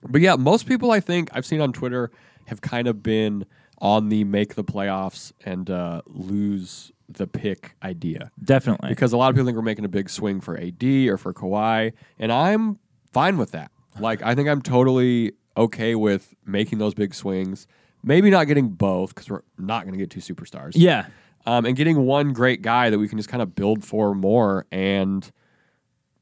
but 0.03 0.21
yeah, 0.21 0.35
most 0.37 0.67
people 0.67 0.91
I 0.91 1.01
think 1.01 1.31
I've 1.33 1.47
seen 1.47 1.61
on 1.61 1.73
Twitter 1.73 2.11
have 2.47 2.61
kind 2.61 2.87
of 2.89 3.03
been 3.03 3.47
on 3.79 4.09
the 4.09 4.25
make 4.25 4.55
the 4.55 4.65
playoffs 4.65 5.33
and 5.45 5.71
uh, 5.71 6.03
lose 6.07 6.91
the 7.09 7.27
pick 7.27 7.77
idea 7.85 8.31
Definitely. 8.43 8.89
because 8.89 9.13
a 9.13 9.17
lot 9.17 9.29
of 9.29 9.37
people 9.37 9.47
think 9.47 9.57
we're 9.57 9.63
making 9.63 9.85
a 9.85 9.89
big 9.89 10.11
swing 10.11 10.41
for 10.41 10.59
AD 10.59 10.83
or 10.83 11.17
for 11.17 11.33
Kawhi, 11.33 11.93
and 12.19 12.33
I'm 12.33 12.79
fine 13.17 13.39
with 13.39 13.53
that. 13.53 13.71
Like 13.99 14.23
I 14.23 14.35
think 14.35 14.47
I'm 14.47 14.61
totally 14.61 15.33
okay 15.57 15.95
with 15.95 16.35
making 16.45 16.79
those 16.79 16.93
big 16.93 17.15
swings. 17.15 17.67
Maybe 18.03 18.29
not 18.29 18.45
getting 18.45 18.69
both 18.69 19.15
because 19.15 19.31
we're 19.31 19.41
not 19.57 19.85
going 19.85 19.95
to 19.95 19.99
get 19.99 20.11
two 20.11 20.21
superstars 20.21 20.73
yeah. 20.75 21.07
um, 21.47 21.65
and 21.65 21.75
getting 21.75 22.05
one 22.05 22.35
great 22.35 22.61
guy 22.61 22.91
that 22.91 22.99
we 22.99 23.09
can 23.09 23.17
just 23.19 23.31
kind 23.31 23.43
of 23.43 23.55
build 23.55 23.85
for 23.85 24.15
more. 24.15 24.67
And 24.71 25.29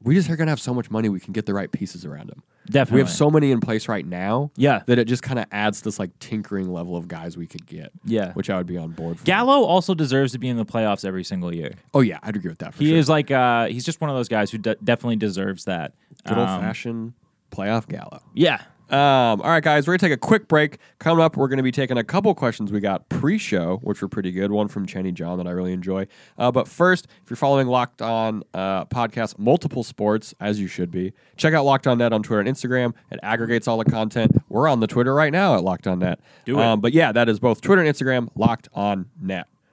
we 0.01 0.15
just 0.15 0.29
are 0.29 0.37
going 0.37 0.47
to 0.47 0.51
have 0.51 0.61
so 0.61 0.73
much 0.73 0.89
money, 0.89 1.09
we 1.09 1.19
can 1.19 1.33
get 1.33 1.45
the 1.45 1.53
right 1.53 1.69
pieces 1.69 2.05
around 2.05 2.29
him. 2.29 2.43
Definitely. 2.69 2.95
We 2.95 3.01
have 3.01 3.09
so 3.11 3.29
many 3.29 3.51
in 3.51 3.59
place 3.59 3.87
right 3.87 4.05
now 4.05 4.51
Yeah. 4.55 4.81
that 4.87 4.97
it 4.99 5.05
just 5.05 5.21
kind 5.23 5.39
of 5.39 5.45
adds 5.51 5.81
this 5.81 5.99
like 5.99 6.17
tinkering 6.19 6.71
level 6.71 6.95
of 6.97 7.07
guys 7.07 7.37
we 7.37 7.45
could 7.47 7.65
get. 7.65 7.91
Yeah. 8.03 8.33
Which 8.33 8.49
I 8.49 8.57
would 8.57 8.67
be 8.67 8.77
on 8.77 8.91
board 8.91 9.19
for. 9.19 9.25
Gallo 9.25 9.63
also 9.63 9.93
deserves 9.93 10.31
to 10.33 10.39
be 10.39 10.47
in 10.49 10.57
the 10.57 10.65
playoffs 10.65 11.05
every 11.05 11.23
single 11.23 11.53
year. 11.53 11.73
oh, 11.93 12.01
yeah, 12.01 12.19
I'd 12.23 12.35
agree 12.35 12.49
with 12.49 12.59
that 12.59 12.73
for 12.73 12.83
He 12.83 12.89
sure. 12.89 12.97
is 12.97 13.07
like 13.09 13.29
uh 13.31 13.67
he's 13.67 13.85
just 13.85 14.01
one 14.01 14.09
of 14.09 14.15
those 14.15 14.29
guys 14.29 14.51
who 14.51 14.57
de- 14.57 14.75
definitely 14.83 15.17
deserves 15.17 15.65
that. 15.65 15.93
Good 16.27 16.37
old 16.37 16.47
Um, 16.49 16.61
fashioned 16.61 17.13
playoff 17.51 17.87
Gallo. 17.87 18.21
Yeah. 18.33 18.61
Um, 18.89 19.41
all 19.41 19.49
right, 19.49 19.63
guys, 19.63 19.87
we're 19.87 19.93
going 19.93 19.99
to 19.99 20.05
take 20.05 20.13
a 20.13 20.17
quick 20.17 20.47
break. 20.47 20.77
Coming 20.99 21.23
up, 21.23 21.37
we're 21.37 21.47
going 21.47 21.57
to 21.57 21.63
be 21.63 21.71
taking 21.71 21.97
a 21.97 22.03
couple 22.03 22.33
questions 22.35 22.71
we 22.71 22.79
got 22.79 23.09
pre 23.09 23.37
show, 23.37 23.77
which 23.81 24.01
were 24.01 24.07
pretty 24.07 24.31
good. 24.31 24.51
One 24.51 24.67
from 24.67 24.85
Chenny 24.85 25.13
John 25.13 25.37
that 25.39 25.47
I 25.47 25.51
really 25.51 25.73
enjoy. 25.73 26.07
Uh, 26.37 26.51
but 26.51 26.67
first, 26.67 27.07
if 27.23 27.29
you're 27.29 27.37
following 27.37 27.67
Locked 27.67 28.01
On 28.01 28.43
uh, 28.53 28.85
Podcast, 28.85 29.39
multiple 29.39 29.83
sports, 29.83 30.33
as 30.39 30.59
you 30.59 30.67
should 30.67 30.91
be, 30.91 31.13
check 31.35 31.53
out 31.53 31.65
Locked 31.65 31.87
On 31.87 31.97
Net 31.97 32.13
on 32.13 32.21
Twitter 32.21 32.41
and 32.41 32.49
Instagram. 32.49 32.93
It 33.11 33.19
aggregates 33.23 33.67
all 33.67 33.77
the 33.77 33.85
content. 33.89 34.31
We're 34.49 34.67
on 34.67 34.79
the 34.79 34.87
Twitter 34.87 35.13
right 35.13 35.31
now 35.31 35.55
at 35.55 35.63
Locked 35.63 35.87
On 35.87 35.99
Net. 35.99 36.19
Do 36.45 36.59
it. 36.59 36.63
Um, 36.63 36.79
but 36.79 36.93
yeah, 36.93 37.11
that 37.11 37.27
is 37.27 37.39
both 37.39 37.61
Twitter 37.61 37.81
and 37.81 37.93
Instagram, 37.93 38.29
Locked 38.35 38.69
On 38.73 39.09
Net. 39.19 39.47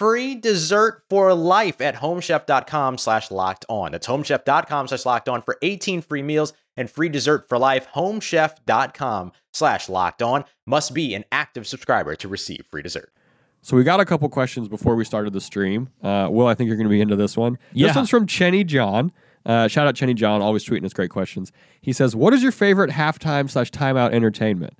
free 0.00 0.34
dessert 0.34 1.02
for 1.10 1.34
life 1.34 1.78
at 1.82 1.94
homechef.com 1.96 2.96
slash 2.96 3.30
locked 3.30 3.66
on. 3.68 3.92
That's 3.92 4.06
homechef.com 4.06 4.88
slash 4.88 5.04
locked 5.04 5.28
on 5.28 5.42
for 5.42 5.58
18 5.60 6.00
free 6.00 6.22
meals 6.22 6.54
and 6.74 6.90
free 6.90 7.10
dessert 7.10 7.50
for 7.50 7.58
life. 7.58 7.86
Homechef.com 7.94 9.32
slash 9.52 9.90
locked 9.90 10.22
on 10.22 10.46
must 10.64 10.94
be 10.94 11.12
an 11.12 11.26
active 11.30 11.66
subscriber 11.66 12.16
to 12.16 12.28
receive 12.28 12.64
free 12.70 12.80
dessert. 12.80 13.12
So 13.60 13.76
we 13.76 13.84
got 13.84 14.00
a 14.00 14.06
couple 14.06 14.26
questions 14.30 14.68
before 14.68 14.96
we 14.96 15.04
started 15.04 15.34
the 15.34 15.40
stream. 15.40 15.90
Uh, 16.02 16.28
Will, 16.30 16.46
I 16.46 16.54
think 16.54 16.68
you're 16.68 16.78
going 16.78 16.88
to 16.88 16.90
be 16.90 17.02
into 17.02 17.16
this 17.16 17.36
one. 17.36 17.58
Yeah. 17.74 17.88
This 17.88 17.96
one's 17.96 18.08
from 18.08 18.26
Chenny 18.26 18.64
John. 18.64 19.12
Uh, 19.44 19.68
shout 19.68 19.86
out 19.86 19.96
Chenny 19.96 20.14
John, 20.14 20.40
always 20.40 20.64
tweeting 20.64 20.86
us 20.86 20.94
great 20.94 21.10
questions. 21.10 21.52
He 21.82 21.92
says, 21.92 22.16
"What 22.16 22.32
is 22.32 22.42
your 22.42 22.52
favorite 22.52 22.90
halftime 22.90 23.50
slash 23.50 23.70
timeout 23.70 24.12
entertainment? 24.12 24.78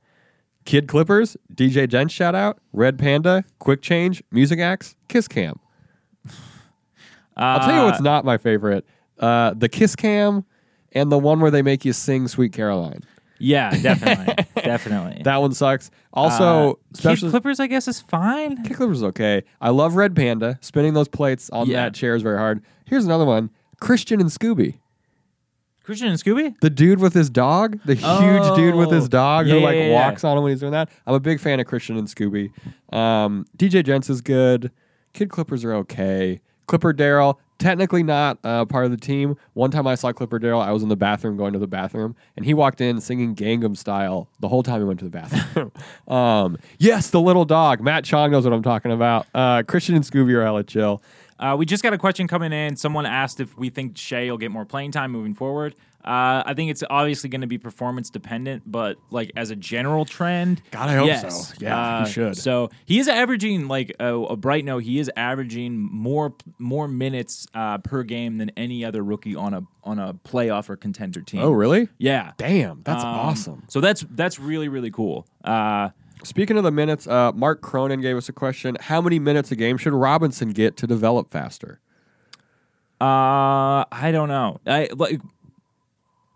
Kid 0.70 0.86
Clippers, 0.86 1.36
DJ 1.52 1.88
Dent 1.88 2.12
shout 2.12 2.36
out, 2.36 2.58
Red 2.72 2.96
Panda, 2.96 3.42
Quick 3.58 3.82
Change, 3.82 4.22
Music 4.30 4.60
Acts, 4.60 4.94
Kiss 5.08 5.26
Cam. 5.26 5.58
I'll 7.36 7.58
tell 7.58 7.74
you 7.76 7.82
what's 7.90 8.00
not 8.00 8.24
my 8.24 8.38
favorite: 8.38 8.86
uh, 9.18 9.52
the 9.56 9.68
Kiss 9.68 9.96
Cam 9.96 10.44
and 10.92 11.10
the 11.10 11.18
one 11.18 11.40
where 11.40 11.50
they 11.50 11.62
make 11.62 11.84
you 11.84 11.92
sing 11.92 12.28
"Sweet 12.28 12.52
Caroline." 12.52 13.02
Yeah, 13.40 13.70
definitely. 13.82 14.44
definitely. 14.54 15.22
That 15.24 15.38
one 15.38 15.54
sucks. 15.54 15.90
Also, 16.12 16.74
Uh, 16.74 16.74
special 16.92 17.26
Kid 17.26 17.32
Clippers, 17.32 17.58
I 17.58 17.66
guess, 17.66 17.88
is 17.88 18.00
fine. 18.02 18.62
Kid 18.62 18.76
Clippers 18.76 18.98
is 18.98 19.02
okay. 19.04 19.42
I 19.60 19.70
love 19.70 19.96
Red 19.96 20.14
Panda. 20.14 20.56
Spinning 20.60 20.94
those 20.94 21.08
plates 21.08 21.50
on 21.50 21.66
Yeah. 21.66 21.82
that 21.86 21.94
chair 21.94 22.14
is 22.14 22.22
very 22.22 22.38
hard. 22.38 22.62
Here's 22.84 23.04
another 23.04 23.24
one: 23.24 23.50
Christian 23.80 24.20
and 24.20 24.30
Scooby. 24.30 24.76
Christian 25.82 26.08
and 26.08 26.18
Scooby? 26.18 26.54
The 26.60 26.70
dude 26.70 27.00
with 27.00 27.14
his 27.14 27.30
dog, 27.30 27.80
the 27.84 27.94
huge 27.94 28.56
dude 28.56 28.74
with 28.74 28.90
his 28.90 29.04
Oh. 29.06 29.08
dog 29.08 29.46
Yeah, 29.46 29.54
who 29.54 29.60
like 29.60 29.76
yeah, 29.76 29.86
yeah. 29.88 29.94
walks 30.06 30.24
on 30.24 30.36
him 30.36 30.42
when 30.44 30.52
he's 30.52 30.60
doing 30.60 30.72
that. 30.72 30.90
I'm 31.06 31.14
a 31.14 31.20
big 31.20 31.40
fan 31.40 31.58
of 31.60 31.66
Christian 31.66 31.96
and 31.96 32.06
Scooby. 32.06 32.50
Um, 32.94 33.46
DJ 33.56 33.84
Gents 33.84 34.08
is 34.10 34.20
good. 34.20 34.70
Kid 35.12 35.30
Clippers 35.30 35.64
are 35.64 35.72
okay. 35.74 36.40
Clipper 36.66 36.92
Darrell, 36.92 37.40
technically 37.58 38.04
not 38.04 38.38
uh, 38.44 38.64
part 38.64 38.84
of 38.84 38.92
the 38.92 38.96
team. 38.96 39.34
One 39.54 39.72
time 39.72 39.88
I 39.88 39.96
saw 39.96 40.12
Clipper 40.12 40.38
Darrell, 40.38 40.60
I 40.60 40.70
was 40.70 40.84
in 40.84 40.88
the 40.88 40.94
bathroom 40.96 41.36
going 41.36 41.52
to 41.52 41.58
the 41.58 41.66
bathroom, 41.66 42.14
and 42.36 42.44
he 42.46 42.54
walked 42.54 42.80
in 42.80 43.00
singing 43.00 43.34
Gangnam 43.34 43.76
Style 43.76 44.28
the 44.38 44.46
whole 44.46 44.62
time 44.62 44.78
he 44.80 44.84
went 44.84 45.00
to 45.00 45.04
the 45.06 45.10
bathroom. 45.10 45.72
um, 46.06 46.58
yes, 46.78 47.10
the 47.10 47.20
little 47.20 47.44
dog. 47.44 47.80
Matt 47.80 48.04
Chong 48.04 48.30
knows 48.30 48.44
what 48.44 48.52
I'm 48.52 48.62
talking 48.62 48.92
about. 48.92 49.26
Uh, 49.34 49.64
Christian 49.66 49.96
and 49.96 50.04
Scooby 50.04 50.32
are 50.34 50.44
hella 50.44 50.62
chill. 50.62 51.02
Uh, 51.40 51.56
we 51.58 51.64
just 51.66 51.82
got 51.82 51.92
a 51.94 51.98
question 51.98 52.28
coming 52.28 52.52
in. 52.52 52.76
Someone 52.76 53.06
asked 53.06 53.40
if 53.40 53.56
we 53.58 53.70
think 53.70 53.96
Shea 53.96 54.30
will 54.30 54.38
get 54.38 54.50
more 54.50 54.64
playing 54.66 54.92
time 54.92 55.10
moving 55.10 55.34
forward. 55.34 55.74
Uh, 56.02 56.42
I 56.46 56.54
think 56.54 56.70
it's 56.70 56.82
obviously 56.88 57.28
going 57.28 57.42
to 57.42 57.46
be 57.46 57.58
performance 57.58 58.08
dependent, 58.08 58.62
but 58.64 58.96
like 59.10 59.32
as 59.36 59.50
a 59.50 59.56
general 59.56 60.06
trend, 60.06 60.62
God, 60.70 60.88
I 60.88 60.94
hope 60.94 61.06
yes. 61.06 61.48
so. 61.48 61.54
Yeah, 61.60 61.98
he 61.98 62.02
Uh, 62.02 62.06
should. 62.06 62.36
So 62.38 62.70
he 62.86 62.98
is 62.98 63.06
averaging 63.08 63.68
like 63.68 63.94
a, 64.00 64.14
a 64.14 64.36
bright 64.36 64.64
note. 64.64 64.78
He 64.84 64.98
is 64.98 65.10
averaging 65.16 65.78
more 65.78 66.34
more 66.58 66.88
minutes 66.88 67.46
uh, 67.54 67.78
per 67.78 68.02
game 68.02 68.38
than 68.38 68.50
any 68.56 68.82
other 68.82 69.02
rookie 69.04 69.36
on 69.36 69.52
a 69.52 69.62
on 69.84 69.98
a 69.98 70.14
playoff 70.14 70.70
or 70.70 70.76
contender 70.76 71.20
team. 71.20 71.40
Oh, 71.42 71.50
really? 71.52 71.88
Yeah. 71.98 72.32
Damn, 72.38 72.80
that's 72.82 73.02
Um, 73.04 73.08
awesome. 73.10 73.62
So 73.68 73.82
that's 73.82 74.02
that's 74.10 74.38
really 74.38 74.68
really 74.68 74.90
cool. 74.90 75.26
Uh, 75.44 75.90
Speaking 76.24 76.56
of 76.56 76.64
the 76.64 76.70
minutes, 76.70 77.06
uh, 77.06 77.32
Mark 77.32 77.60
Cronin 77.62 78.00
gave 78.00 78.16
us 78.16 78.28
a 78.28 78.32
question. 78.32 78.76
How 78.80 79.00
many 79.00 79.18
minutes 79.18 79.50
a 79.50 79.56
game 79.56 79.76
should 79.78 79.92
Robinson 79.92 80.50
get 80.50 80.76
to 80.78 80.86
develop 80.86 81.30
faster? 81.30 81.80
Uh, 83.00 83.84
I 83.90 84.10
don't 84.12 84.28
know. 84.28 84.60
I 84.66 84.88
like 84.94 85.20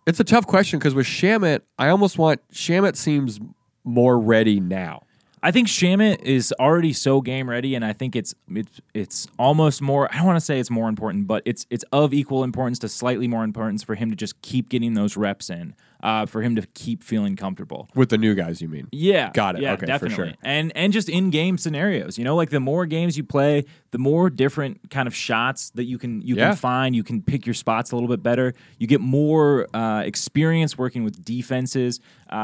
It's 0.07 0.21
a 0.21 0.25
tough 0.25 0.47
question 0.47 0.79
because 0.79 0.95
with 0.95 1.07
Shamet, 1.07 1.61
I 1.79 1.89
almost 1.89 2.17
want 2.17 2.41
Shamet 2.53 2.97
seems 2.97 3.39
more 3.85 4.19
ready 4.19 4.61
now. 4.61 5.03
I 5.43 5.51
think 5.51 5.69
Shamet 5.69 6.23
is 6.23 6.55
already 6.59 6.95
so 6.95 7.21
game 7.21 7.51
ready, 7.51 7.75
and 7.75 7.85
I 7.85 7.93
think 7.93 8.17
it's 8.17 8.35
it's 8.49 8.81
it's 8.95 9.29
almost 9.39 9.83
more. 9.83 10.11
I 10.11 10.17
don't 10.17 10.25
want 10.27 10.39
to 10.39 10.45
say 10.45 10.59
it's 10.59 10.71
more 10.71 10.89
important, 10.89 11.27
but 11.27 11.43
it's 11.45 11.67
it's 11.69 11.85
of 11.93 12.15
equal 12.15 12.45
importance 12.45 12.79
to 12.79 12.89
slightly 12.89 13.29
more 13.29 13.45
importance 13.45 13.83
for 13.83 13.95
him 13.95 14.09
to 14.09 14.17
just 14.17 14.41
keep 14.41 14.71
getting 14.71 14.95
those 14.95 15.19
reps 15.19 15.51
in, 15.51 15.75
uh, 16.03 16.27
for 16.27 16.43
him 16.43 16.57
to 16.57 16.67
keep 16.75 17.03
feeling 17.03 17.35
comfortable. 17.37 17.89
With 17.95 18.11
the 18.11 18.19
new 18.19 18.35
guys, 18.35 18.61
you 18.61 18.69
mean? 18.69 18.89
Yeah, 18.93 19.31
Got 19.33 19.57
it. 19.57 19.63
Yeah, 19.63 19.73
Okay, 19.73 19.81
for 19.81 19.87
definitely. 19.87 20.17
sure. 20.17 20.33
And 20.43 20.71
and 20.77 20.93
just 20.93 21.09
in 21.09 21.31
game 21.31 21.57
scenarios, 21.59 22.19
you 22.19 22.25
know, 22.25 22.37
like 22.37 22.51
the 22.51 22.61
more 22.61 22.85
games 22.87 23.17
you 23.17 23.25
play, 23.25 23.65
the 23.91 23.99
more 23.99 24.29
different 24.29 24.91
kind 24.91 25.07
of 25.07 25.15
shots 25.15 25.71
that 25.71 25.85
you 25.85 25.97
can 25.99 26.21
you 26.23 26.37
Yeah. 26.37 26.49
can 26.49 26.57
find. 26.57 26.95
You 26.97 27.03
can 27.05 27.23
pick 27.23 27.47
your 27.47 27.55
spots 27.55 27.91
a 27.93 27.97
little 27.97 28.09
bit 28.09 28.23
better. 28.23 28.53
You 28.79 28.87
get 28.87 29.01
more 29.01 29.67
uh, 29.75 30.03
experience 30.05 30.77
working 30.77 31.05
with 31.05 31.25
defenses 31.25 32.01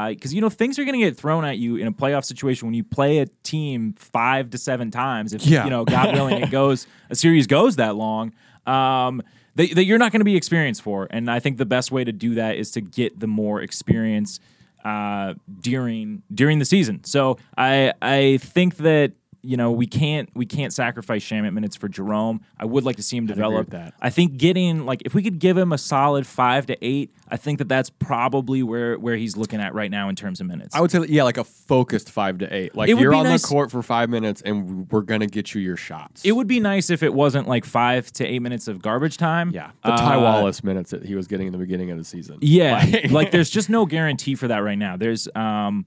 because 0.07 0.33
you 0.33 0.41
know 0.41 0.49
things 0.49 0.79
are 0.79 0.85
going 0.85 0.99
to 0.99 1.05
get 1.05 1.17
thrown 1.17 1.43
at 1.45 1.57
you 1.57 1.75
in 1.75 1.85
a 1.87 1.91
playoff 1.91 2.23
situation 2.25 2.67
when 2.67 2.73
you 2.73 2.83
play 2.83 3.19
a 3.19 3.25
team 3.43 3.93
five 3.97 4.49
to 4.51 4.57
seven 4.57 4.89
times. 4.91 5.33
If 5.33 5.45
Yeah. 5.45 5.65
you 5.65 5.69
know, 5.69 5.85
God 5.85 6.13
willing, 6.13 6.41
it 6.41 6.49
goes 6.61 6.87
a 7.09 7.15
series 7.15 7.45
goes 7.47 7.75
that 7.75 7.95
long. 7.95 8.33
Um, 8.65 9.21
that, 9.55 9.75
that 9.75 9.85
you're 9.85 9.97
not 9.97 10.11
going 10.11 10.21
to 10.21 10.25
be 10.25 10.35
experienced 10.35 10.81
for, 10.81 11.07
and 11.09 11.29
I 11.29 11.39
think 11.39 11.57
the 11.57 11.65
best 11.65 11.91
way 11.91 12.03
to 12.03 12.11
do 12.11 12.35
that 12.35 12.57
is 12.57 12.71
to 12.71 12.81
get 12.81 13.19
the 13.19 13.27
more 13.27 13.61
experience 13.61 14.39
uh, 14.83 15.35
during 15.59 16.23
during 16.33 16.59
the 16.59 16.65
season. 16.65 17.03
So 17.03 17.37
I 17.57 17.93
I 18.01 18.37
think 18.37 18.77
that 18.77 19.13
you 19.43 19.57
know 19.57 19.71
we 19.71 19.87
can't 19.87 20.29
we 20.35 20.45
can't 20.45 20.71
sacrifice 20.73 21.23
Shamet 21.23 21.53
minutes 21.53 21.75
for 21.75 21.87
Jerome. 21.87 22.41
I 22.59 22.65
would 22.65 22.83
like 22.83 22.97
to 22.97 23.03
see 23.03 23.17
him 23.17 23.25
develop. 23.25 23.71
that. 23.71 23.93
I 24.01 24.09
think 24.09 24.37
getting 24.37 24.85
like 24.85 25.01
if 25.05 25.13
we 25.13 25.23
could 25.23 25.39
give 25.39 25.57
him 25.57 25.71
a 25.71 25.77
solid 25.77 26.27
five 26.27 26.65
to 26.67 26.77
eight, 26.85 27.11
I 27.29 27.37
think 27.37 27.57
that 27.59 27.67
that's 27.67 27.89
probably 27.89 28.61
where 28.63 28.97
where 28.99 29.15
he's 29.15 29.35
looking 29.37 29.59
at 29.61 29.73
right 29.73 29.89
now 29.89 30.09
in 30.09 30.15
terms 30.15 30.41
of 30.41 30.47
minutes. 30.47 30.75
I 30.75 30.81
would 30.81 30.91
say, 30.91 30.99
yeah, 31.07 31.23
like 31.23 31.37
a 31.37 31.43
focused 31.43 32.09
five 32.11 32.37
to 32.39 32.53
eight. 32.53 32.75
Like 32.75 32.89
you're 32.89 33.13
on 33.13 33.23
nice- 33.23 33.41
the 33.41 33.47
court 33.47 33.71
for 33.71 33.81
five 33.81 34.09
minutes, 34.09 34.41
and 34.43 34.89
we're 34.91 35.01
gonna 35.01 35.27
get 35.27 35.53
you 35.55 35.61
your 35.61 35.77
shots. 35.77 36.23
it 36.25 36.33
would 36.33 36.47
be 36.47 36.59
nice 36.59 36.89
if 36.89 37.01
it 37.03 37.13
wasn't 37.13 37.47
like 37.47 37.65
five 37.65 38.11
to 38.13 38.25
eight 38.25 38.39
minutes 38.41 38.67
of 38.67 38.81
garbage 38.81 39.17
time. 39.17 39.51
yeah, 39.51 39.71
the 39.83 39.91
Ty 39.91 40.15
Uh, 40.17 40.21
Wallace 40.21 40.63
minutes 40.63 40.91
that 40.91 41.05
he 41.05 41.15
was 41.15 41.27
getting 41.27 41.47
in 41.47 41.51
the 41.53 41.57
beginning 41.59 41.89
of 41.91 41.97
the 41.97 42.03
season. 42.03 42.37
Yeah, 42.41 42.75
Like- 42.91 43.11
like 43.11 43.31
there's 43.31 43.49
just 43.59 43.69
no 43.69 43.85
guarantee 43.85 44.35
for 44.35 44.47
that 44.49 44.59
right 44.59 44.77
now. 44.77 44.97
There's 44.97 45.27
um, 45.35 45.85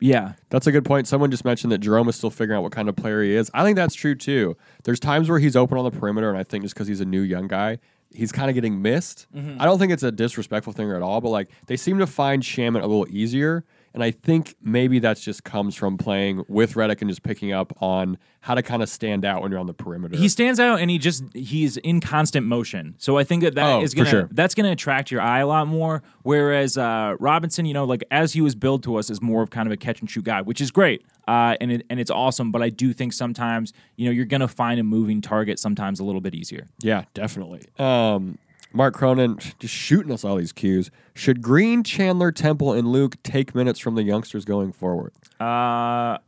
yeah, 0.00 0.32
That's 0.48 0.66
a 0.66 0.72
good 0.72 0.84
point. 0.84 1.06
Someone 1.06 1.30
just 1.30 1.44
mentioned 1.44 1.70
that 1.72 1.78
Jerome 1.78 2.08
is 2.08 2.16
still 2.16 2.30
figuring 2.30 2.58
out 2.58 2.62
what 2.62 2.72
kind 2.72 2.88
of 2.88 2.96
player 2.96 3.22
he 3.22 3.34
is. 3.34 3.50
I 3.54 3.62
think 3.64 3.76
that's 3.76 3.94
true 3.94 4.14
too. 4.14 4.56
There's 4.84 4.98
times 4.98 5.28
where 5.28 5.38
he's 5.38 5.56
open 5.56 5.76
on 5.78 5.84
the 5.84 5.90
perimeter, 5.90 6.30
and 6.30 6.38
I 6.38 6.42
think 6.42 6.64
just 6.64 6.74
because 6.74 6.88
he's 6.88 7.00
a 7.00 7.04
new 7.04 7.20
young 7.20 7.46
guy, 7.46 7.78
he's 8.12 8.32
kind 8.32 8.48
of 8.48 8.54
getting 8.54 8.80
missed. 8.82 9.26
Mm-hmm. 9.34 9.60
I 9.60 9.66
don't 9.66 9.78
think 9.78 9.92
it's 9.92 10.02
a 10.02 10.10
disrespectful 10.10 10.72
thing 10.72 10.90
at 10.90 11.02
all, 11.02 11.20
but 11.20 11.28
like 11.28 11.50
they 11.66 11.76
seem 11.76 11.98
to 11.98 12.06
find 12.06 12.42
Shamet 12.42 12.82
a 12.82 12.86
little 12.86 13.06
easier. 13.10 13.64
And 13.92 14.04
I 14.04 14.12
think 14.12 14.54
maybe 14.62 15.00
that's 15.00 15.20
just 15.20 15.42
comes 15.42 15.74
from 15.74 15.98
playing 15.98 16.44
with 16.48 16.74
Redick 16.74 17.00
and 17.00 17.10
just 17.10 17.24
picking 17.24 17.52
up 17.52 17.72
on 17.82 18.18
how 18.40 18.54
to 18.54 18.62
kind 18.62 18.82
of 18.82 18.88
stand 18.88 19.24
out 19.24 19.42
when 19.42 19.50
you're 19.50 19.58
on 19.60 19.66
the 19.66 19.74
perimeter. 19.74 20.16
he 20.16 20.28
stands 20.28 20.60
out 20.60 20.78
and 20.80 20.90
he 20.90 20.96
just 20.98 21.24
he's 21.34 21.76
in 21.78 22.00
constant 22.00 22.46
motion. 22.46 22.94
So 22.98 23.18
I 23.18 23.24
think 23.24 23.42
that 23.42 23.54
that 23.56 23.66
Oh, 23.66 23.82
is 23.82 23.92
gonna 23.94 24.08
sure. 24.08 24.28
that's 24.32 24.54
gonna 24.54 24.70
attract 24.70 25.10
your 25.10 25.20
eye 25.20 25.40
a 25.40 25.46
lot 25.46 25.66
more. 25.66 26.02
Whereas 26.22 26.78
uh, 26.78 27.16
Robinson, 27.18 27.66
you 27.66 27.74
know, 27.74 27.84
like 27.84 28.04
as 28.12 28.32
he 28.32 28.40
was 28.40 28.54
billed 28.54 28.82
to 28.84 28.96
us, 28.96 29.10
is 29.10 29.20
more 29.20 29.42
of 29.42 29.50
kind 29.50 29.66
of 29.66 29.72
a 29.72 29.76
catch 29.76 30.00
and 30.00 30.08
shoot 30.08 30.24
guy, 30.24 30.40
which 30.42 30.60
is 30.60 30.70
great. 30.70 31.04
Uh, 31.26 31.56
and 31.60 31.70
it, 31.72 31.86
and 31.90 31.98
it's 32.00 32.10
awesome, 32.10 32.50
but 32.50 32.62
I 32.62 32.70
do 32.70 32.92
think 32.92 33.12
sometimes 33.12 33.72
you 33.96 34.06
know 34.06 34.12
you're 34.12 34.24
gonna 34.24 34.48
find 34.48 34.78
a 34.78 34.84
moving 34.84 35.20
target 35.20 35.58
sometimes 35.58 35.98
a 36.00 36.04
little 36.04 36.20
bit 36.20 36.34
easier. 36.34 36.66
Yeah, 36.80 37.04
definitely. 37.14 37.62
Um, 37.78 38.38
Mark 38.72 38.94
Cronin 38.94 39.38
just 39.58 39.74
shooting 39.74 40.12
us 40.12 40.24
all 40.24 40.36
these 40.36 40.52
cues. 40.52 40.90
Should 41.14 41.42
Green, 41.42 41.82
Chandler, 41.82 42.32
Temple, 42.32 42.72
and 42.72 42.88
Luc 42.88 43.20
take 43.22 43.54
minutes 43.54 43.80
from 43.80 43.94
the 43.94 44.02
youngsters 44.02 44.44
going 44.44 44.72
forward? 44.72 45.12
Uh, 45.40 46.18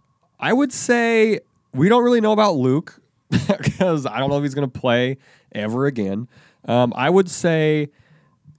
I 0.41 0.53
would 0.53 0.73
say 0.73 1.41
we 1.73 1.89
don't 1.89 2.03
really 2.03 2.21
know 2.21 2.33
about 2.33 2.57
Luc 2.57 3.01
because 3.31 4.07
I 4.07 4.19
don't 4.19 4.31
know 4.31 4.39
if 4.39 4.43
he's 4.43 4.55
going 4.55 4.71
to 4.71 4.81
play 4.81 5.19
ever 5.53 5.87
again. 5.87 6.29
Um, 6.67 6.93
I 6.97 7.11
would 7.11 7.31
say 7.31 7.91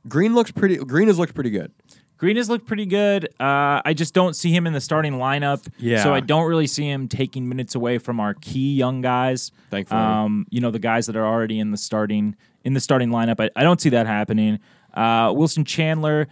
Green 0.07 0.35
looks 0.35 0.51
pretty. 0.51 0.77
Green 0.77 1.07
has 1.07 1.19
looked 1.19 1.35
pretty 1.35 1.49
good. 1.49 1.71
Green 2.17 2.37
has 2.37 2.49
looked 2.49 2.65
pretty 2.65 2.85
good. 2.85 3.25
Uh, 3.37 3.81
I 3.83 3.93
just 3.93 4.13
don't 4.13 4.33
see 4.33 4.55
him 4.55 4.65
in 4.65 4.71
the 4.71 4.79
starting 4.79 5.13
lineup. 5.15 5.67
Yeah. 5.77 6.01
So 6.03 6.13
I 6.13 6.21
don't 6.21 6.47
really 6.47 6.67
see 6.67 6.89
him 6.89 7.09
taking 7.09 7.49
minutes 7.49 7.75
away 7.75 7.97
from 7.97 8.21
our 8.21 8.33
key 8.33 8.75
young 8.75 9.01
guys. 9.01 9.51
Thankfully. 9.69 9.99
Um, 9.99 10.47
you 10.49 10.61
know, 10.61 10.71
the 10.71 10.79
guys 10.79 11.07
that 11.07 11.17
are 11.17 11.25
already 11.25 11.59
in 11.59 11.71
the 11.71 11.77
starting 11.77 12.37
in 12.63 12.73
the 12.73 12.79
starting 12.79 13.09
lineup. 13.09 13.39
I, 13.39 13.49
I 13.55 13.63
don't 13.63 13.79
see 13.81 13.89
that 13.89 14.07
happening. 14.07 14.59
Uh, 14.93 15.33
Wilson 15.35 15.65
Chandler, 15.65 16.27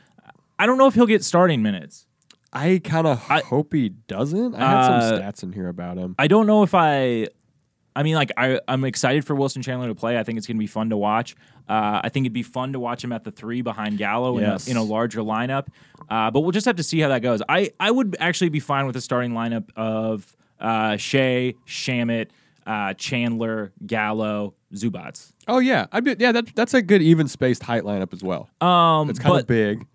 I 0.60 0.66
don't 0.66 0.78
know 0.78 0.88
if 0.88 0.94
he'll 0.96 1.06
get 1.08 1.24
starting 1.24 1.62
minutes. 1.62 2.06
I 2.54 2.82
kind 2.84 3.08
of 3.08 3.20
hope 3.20 3.74
he 3.74 3.90
doesn't. 3.90 4.56
I 4.56 4.60
had 4.60 4.86
some 4.86 5.14
Uh, 5.16 5.20
stats 5.22 5.44
in 5.44 5.54
here 5.54 5.70
about 5.70 5.98
him. 5.98 6.16
I 6.20 6.28
don't 6.28 6.48
know 6.48 6.64
if 6.64 6.74
I. 6.76 7.28
I 7.94 8.04
mean, 8.04 8.16
like 8.16 8.32
I, 8.38 8.60
I'm 8.70 8.86
excited 8.86 9.26
for 9.26 9.36
Wilson 9.36 9.62
Chandler 9.62 9.88
to 9.90 9.96
play. 9.96 10.18
I 10.18 10.24
think 10.24 10.38
it's 10.38 10.48
going 10.48 10.56
to 10.58 10.60
be 10.62 10.68
fun 10.68 10.90
to 10.92 10.98
watch. 10.98 11.36
Uh, 11.68 12.00
I 12.04 12.10
think 12.10 12.26
it'd 12.26 12.34
be 12.34 12.44
fun 12.44 12.72
to 12.74 12.80
watch 12.80 13.04
him 13.04 13.12
at 13.12 13.24
the 13.26 13.32
three 13.32 13.62
behind 13.62 13.98
Gallo 13.98 14.40
Yes. 14.40 14.68
in, 14.68 14.78
a, 14.78 14.82
in 14.82 14.88
a 14.88 14.90
larger 14.90 15.20
lineup. 15.22 15.68
Uh, 16.10 16.32
but 16.32 16.40
we'll 16.42 16.52
just 16.52 16.66
have 16.66 16.78
to 16.78 16.84
see 16.84 17.00
how 17.02 17.10
that 17.10 17.22
goes. 17.22 17.42
I, 17.50 17.72
I 17.82 17.92
would 17.92 18.16
actually 18.20 18.48
be 18.50 18.62
fine 18.62 18.86
with 18.88 18.96
a 18.96 19.02
starting 19.02 19.32
lineup 19.34 19.70
of 19.76 20.36
uh, 20.60 20.96
Shea, 20.98 21.56
Shamet, 21.68 22.28
uh, 22.66 22.94
Chandler, 22.94 23.74
Gallo, 23.86 24.54
Zubats. 24.74 25.31
Oh 25.52 25.60
yeah, 25.60 25.88
I'd 25.92 26.06
be, 26.06 26.16
yeah. 26.18 26.32
That, 26.32 26.56
that's 26.56 26.74
a 26.74 26.82
good 26.82 27.02
even 27.02 27.28
spaced 27.28 27.62
height 27.62 27.84
lineup 27.84 28.14
as 28.14 28.24
well. 28.24 28.50
Um, 28.62 29.10
it's 29.10 29.20
kind 29.20 29.34
but 29.34 29.42
of 29.42 29.48
big. 29.48 29.86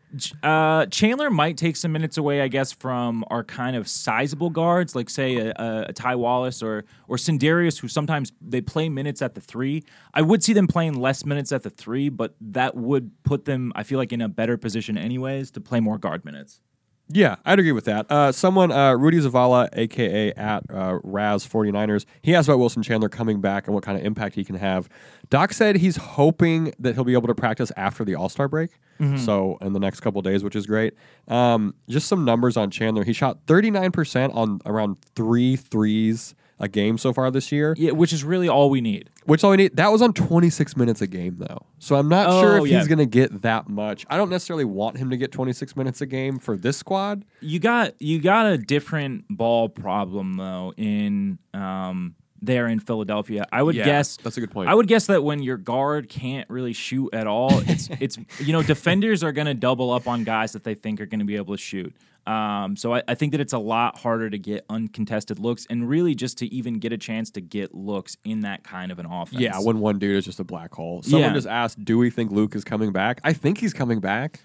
uh, 0.42 0.84
Chandler 0.86 1.30
might 1.30 1.56
take 1.56 1.76
some 1.76 1.92
minutes 1.92 2.18
away, 2.18 2.42
I 2.42 2.48
guess, 2.48 2.72
from 2.72 3.24
our 3.30 3.42
kind 3.42 3.74
of 3.74 3.88
sizable 3.88 4.50
guards, 4.50 4.94
like 4.94 5.08
say 5.08 5.36
a, 5.36 5.54
a, 5.56 5.86
a 5.88 5.92
Ty 5.94 6.16
Wallace 6.16 6.62
or 6.62 6.84
or 7.08 7.16
Sindarius, 7.16 7.78
who 7.80 7.88
sometimes 7.88 8.32
they 8.42 8.60
play 8.60 8.90
minutes 8.90 9.22
at 9.22 9.34
the 9.34 9.40
three. 9.40 9.82
I 10.12 10.20
would 10.20 10.44
see 10.44 10.52
them 10.52 10.66
playing 10.66 11.00
less 11.00 11.24
minutes 11.24 11.52
at 11.52 11.62
the 11.62 11.70
three, 11.70 12.10
but 12.10 12.34
that 12.42 12.76
would 12.76 13.10
put 13.24 13.46
them, 13.46 13.72
I 13.74 13.82
feel 13.82 13.98
like, 13.98 14.12
in 14.12 14.20
a 14.20 14.28
better 14.28 14.58
position, 14.58 14.98
anyways, 14.98 15.52
to 15.52 15.60
play 15.62 15.80
more 15.80 15.96
guard 15.96 16.22
minutes. 16.26 16.60
Yeah, 17.08 17.36
I'd 17.44 17.58
agree 17.60 17.72
with 17.72 17.84
that. 17.84 18.10
Uh, 18.10 18.32
someone, 18.32 18.72
uh, 18.72 18.94
Rudy 18.94 19.18
Zavala, 19.18 19.68
aka 19.72 20.32
at 20.32 20.64
uh, 20.70 20.98
Raz 21.04 21.46
49ers, 21.46 22.04
he 22.22 22.34
asked 22.34 22.48
about 22.48 22.58
Wilson 22.58 22.82
Chandler 22.82 23.08
coming 23.08 23.40
back 23.40 23.66
and 23.66 23.74
what 23.74 23.84
kind 23.84 23.96
of 23.96 24.04
impact 24.04 24.34
he 24.34 24.44
can 24.44 24.56
have. 24.56 24.88
Doc 25.30 25.52
said 25.52 25.76
he's 25.76 25.96
hoping 25.96 26.72
that 26.80 26.94
he'll 26.94 27.04
be 27.04 27.12
able 27.12 27.28
to 27.28 27.34
practice 27.34 27.70
after 27.76 28.04
the 28.04 28.14
All 28.16 28.28
Star 28.28 28.48
break, 28.48 28.70
so 29.18 29.58
in 29.60 29.72
the 29.72 29.78
next 29.80 30.00
couple 30.00 30.20
days, 30.22 30.42
which 30.42 30.56
is 30.56 30.66
great. 30.66 30.94
Um, 31.28 31.74
just 31.88 32.08
some 32.08 32.24
numbers 32.24 32.56
on 32.56 32.70
Chandler. 32.70 33.04
He 33.04 33.12
shot 33.12 33.44
39% 33.46 34.34
on 34.34 34.60
around 34.64 34.96
three 35.14 35.54
threes 35.56 36.34
a 36.58 36.68
game 36.68 36.96
so 36.96 37.12
far 37.12 37.30
this 37.30 37.52
year, 37.52 37.74
Yeah, 37.76 37.90
which 37.90 38.12
is 38.12 38.24
really 38.24 38.48
all 38.48 38.70
we 38.70 38.80
need. 38.80 39.10
Which 39.26 39.44
all 39.44 39.50
we 39.50 39.56
need. 39.58 39.76
That 39.76 39.92
was 39.92 40.02
on 40.02 40.12
26 40.12 40.76
minutes 40.76 41.00
a 41.02 41.06
game, 41.06 41.36
though. 41.36 41.66
So 41.78 41.96
I'm 41.96 42.08
not 42.08 42.30
sure 42.40 42.60
Oh, 42.60 42.64
if 42.64 42.70
yeah. 42.70 42.78
he's 42.78 42.88
going 42.88 42.98
to 42.98 43.06
get 43.06 43.42
that 43.42 43.68
much. 43.68 44.06
I 44.08 44.16
don't 44.16 44.30
necessarily 44.30 44.64
want 44.64 44.96
him 44.96 45.10
to 45.10 45.16
get 45.16 45.32
26 45.32 45.76
minutes 45.76 46.00
a 46.00 46.06
game 46.06 46.38
for 46.38 46.56
this 46.56 46.76
squad. 46.76 47.24
You 47.40 47.58
got 47.58 48.00
you 48.00 48.20
got 48.20 48.46
a 48.46 48.56
different 48.58 49.24
ball 49.28 49.68
problem 49.68 50.34
though 50.34 50.72
in 50.76 51.38
um, 51.54 52.14
there 52.42 52.66
in 52.68 52.80
Philadelphia. 52.80 53.46
I 53.52 53.62
would 53.62 53.74
Yeah, 53.74 53.84
guess 53.84 54.16
that's 54.18 54.36
a 54.36 54.40
good 54.40 54.50
point. 54.50 54.68
I 54.68 54.74
would 54.74 54.86
guess 54.88 55.06
that 55.06 55.22
when 55.24 55.42
your 55.42 55.56
guard 55.56 56.08
can't 56.08 56.48
really 56.50 56.72
shoot 56.72 57.10
at 57.12 57.26
all, 57.26 57.58
it's 57.68 57.88
it's 58.00 58.18
you 58.40 58.52
know 58.52 58.62
defenders 58.62 59.22
are 59.24 59.32
going 59.32 59.46
to 59.46 59.54
double 59.54 59.90
up 59.90 60.06
on 60.06 60.24
guys 60.24 60.52
that 60.52 60.64
they 60.64 60.74
think 60.74 61.00
are 61.00 61.06
going 61.06 61.20
to 61.20 61.24
be 61.26 61.36
able 61.36 61.54
to 61.56 61.60
shoot. 61.62 61.94
Um, 62.26 62.74
so 62.76 62.92
I, 62.92 63.02
I 63.06 63.14
think 63.14 63.30
that 63.32 63.40
it's 63.40 63.52
a 63.52 63.58
lot 63.58 63.98
harder 64.00 64.28
to 64.28 64.36
get 64.38 64.64
uncontested 64.68 65.38
looks 65.38 65.64
and 65.70 65.88
really 65.88 66.16
just 66.16 66.38
to 66.38 66.46
even 66.52 66.80
get 66.80 66.92
a 66.92 66.98
chance 66.98 67.30
to 67.30 67.40
get 67.40 67.72
looks 67.72 68.16
in 68.24 68.40
that 68.40 68.64
kind 68.64 68.90
of 68.90 68.98
an 68.98 69.06
offense. 69.06 69.40
Yeah, 69.40 69.60
when 69.60 69.78
one 69.78 70.00
dude 70.00 70.16
is 70.16 70.24
just 70.24 70.40
a 70.40 70.44
black 70.44 70.74
hole. 70.74 71.02
Someone 71.02 71.30
Yeah. 71.30 71.34
just 71.34 71.46
asked, 71.46 71.84
"Do 71.84 71.98
we 71.98 72.10
think 72.10 72.32
Luc 72.32 72.56
is 72.56 72.64
coming 72.64 72.90
back?" 72.90 73.20
I 73.22 73.32
think 73.32 73.58
he's 73.58 73.72
coming 73.72 74.00
back. 74.00 74.40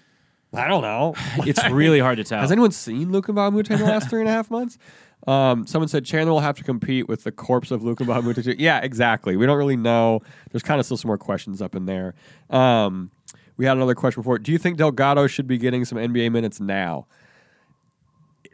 I 0.54 0.68
don't 0.68 0.82
know. 0.82 1.14
it's 1.38 1.68
really 1.70 1.98
hard 1.98 2.18
to 2.18 2.24
tell. 2.30 2.40
Has 2.40 2.52
anyone 2.52 2.70
seen 2.70 3.10
Luc 3.10 3.26
Mbah 3.26 3.48
a 3.48 3.50
Moute 3.50 3.70
in 3.70 3.78
the 3.80 3.84
last 3.84 4.08
three 4.08 4.20
and 4.20 4.28
a 4.28 4.32
half 4.32 4.50
months? 4.50 4.78
Um, 5.26 5.66
someone 5.66 5.88
said 5.88 6.04
Chandler 6.04 6.32
will 6.32 6.40
have 6.40 6.56
to 6.56 6.64
compete 6.64 7.08
with 7.08 7.24
the 7.24 7.30
corpse 7.30 7.70
of 7.70 7.82
Luc 7.82 7.98
Mbah 7.98 8.18
a 8.18 8.22
Moute. 8.22 8.58
Yeah, 8.58 8.80
exactly. 8.80 9.36
We 9.36 9.46
don't 9.46 9.56
really 9.56 9.76
know. 9.76 10.20
There's 10.50 10.62
kind 10.62 10.80
of 10.80 10.86
still 10.86 10.96
some 10.96 11.08
more 11.08 11.18
questions 11.18 11.62
up 11.62 11.74
in 11.74 11.86
there. 11.86 12.14
Um, 12.50 13.10
we 13.56 13.66
had 13.66 13.76
another 13.76 13.94
question 13.94 14.22
before. 14.22 14.38
Do 14.38 14.50
you 14.50 14.58
think 14.58 14.78
Delgado 14.78 15.26
should 15.26 15.46
be 15.46 15.58
getting 15.58 15.84
some 15.84 15.98
NBA 15.98 16.32
minutes 16.32 16.60
now? 16.60 17.06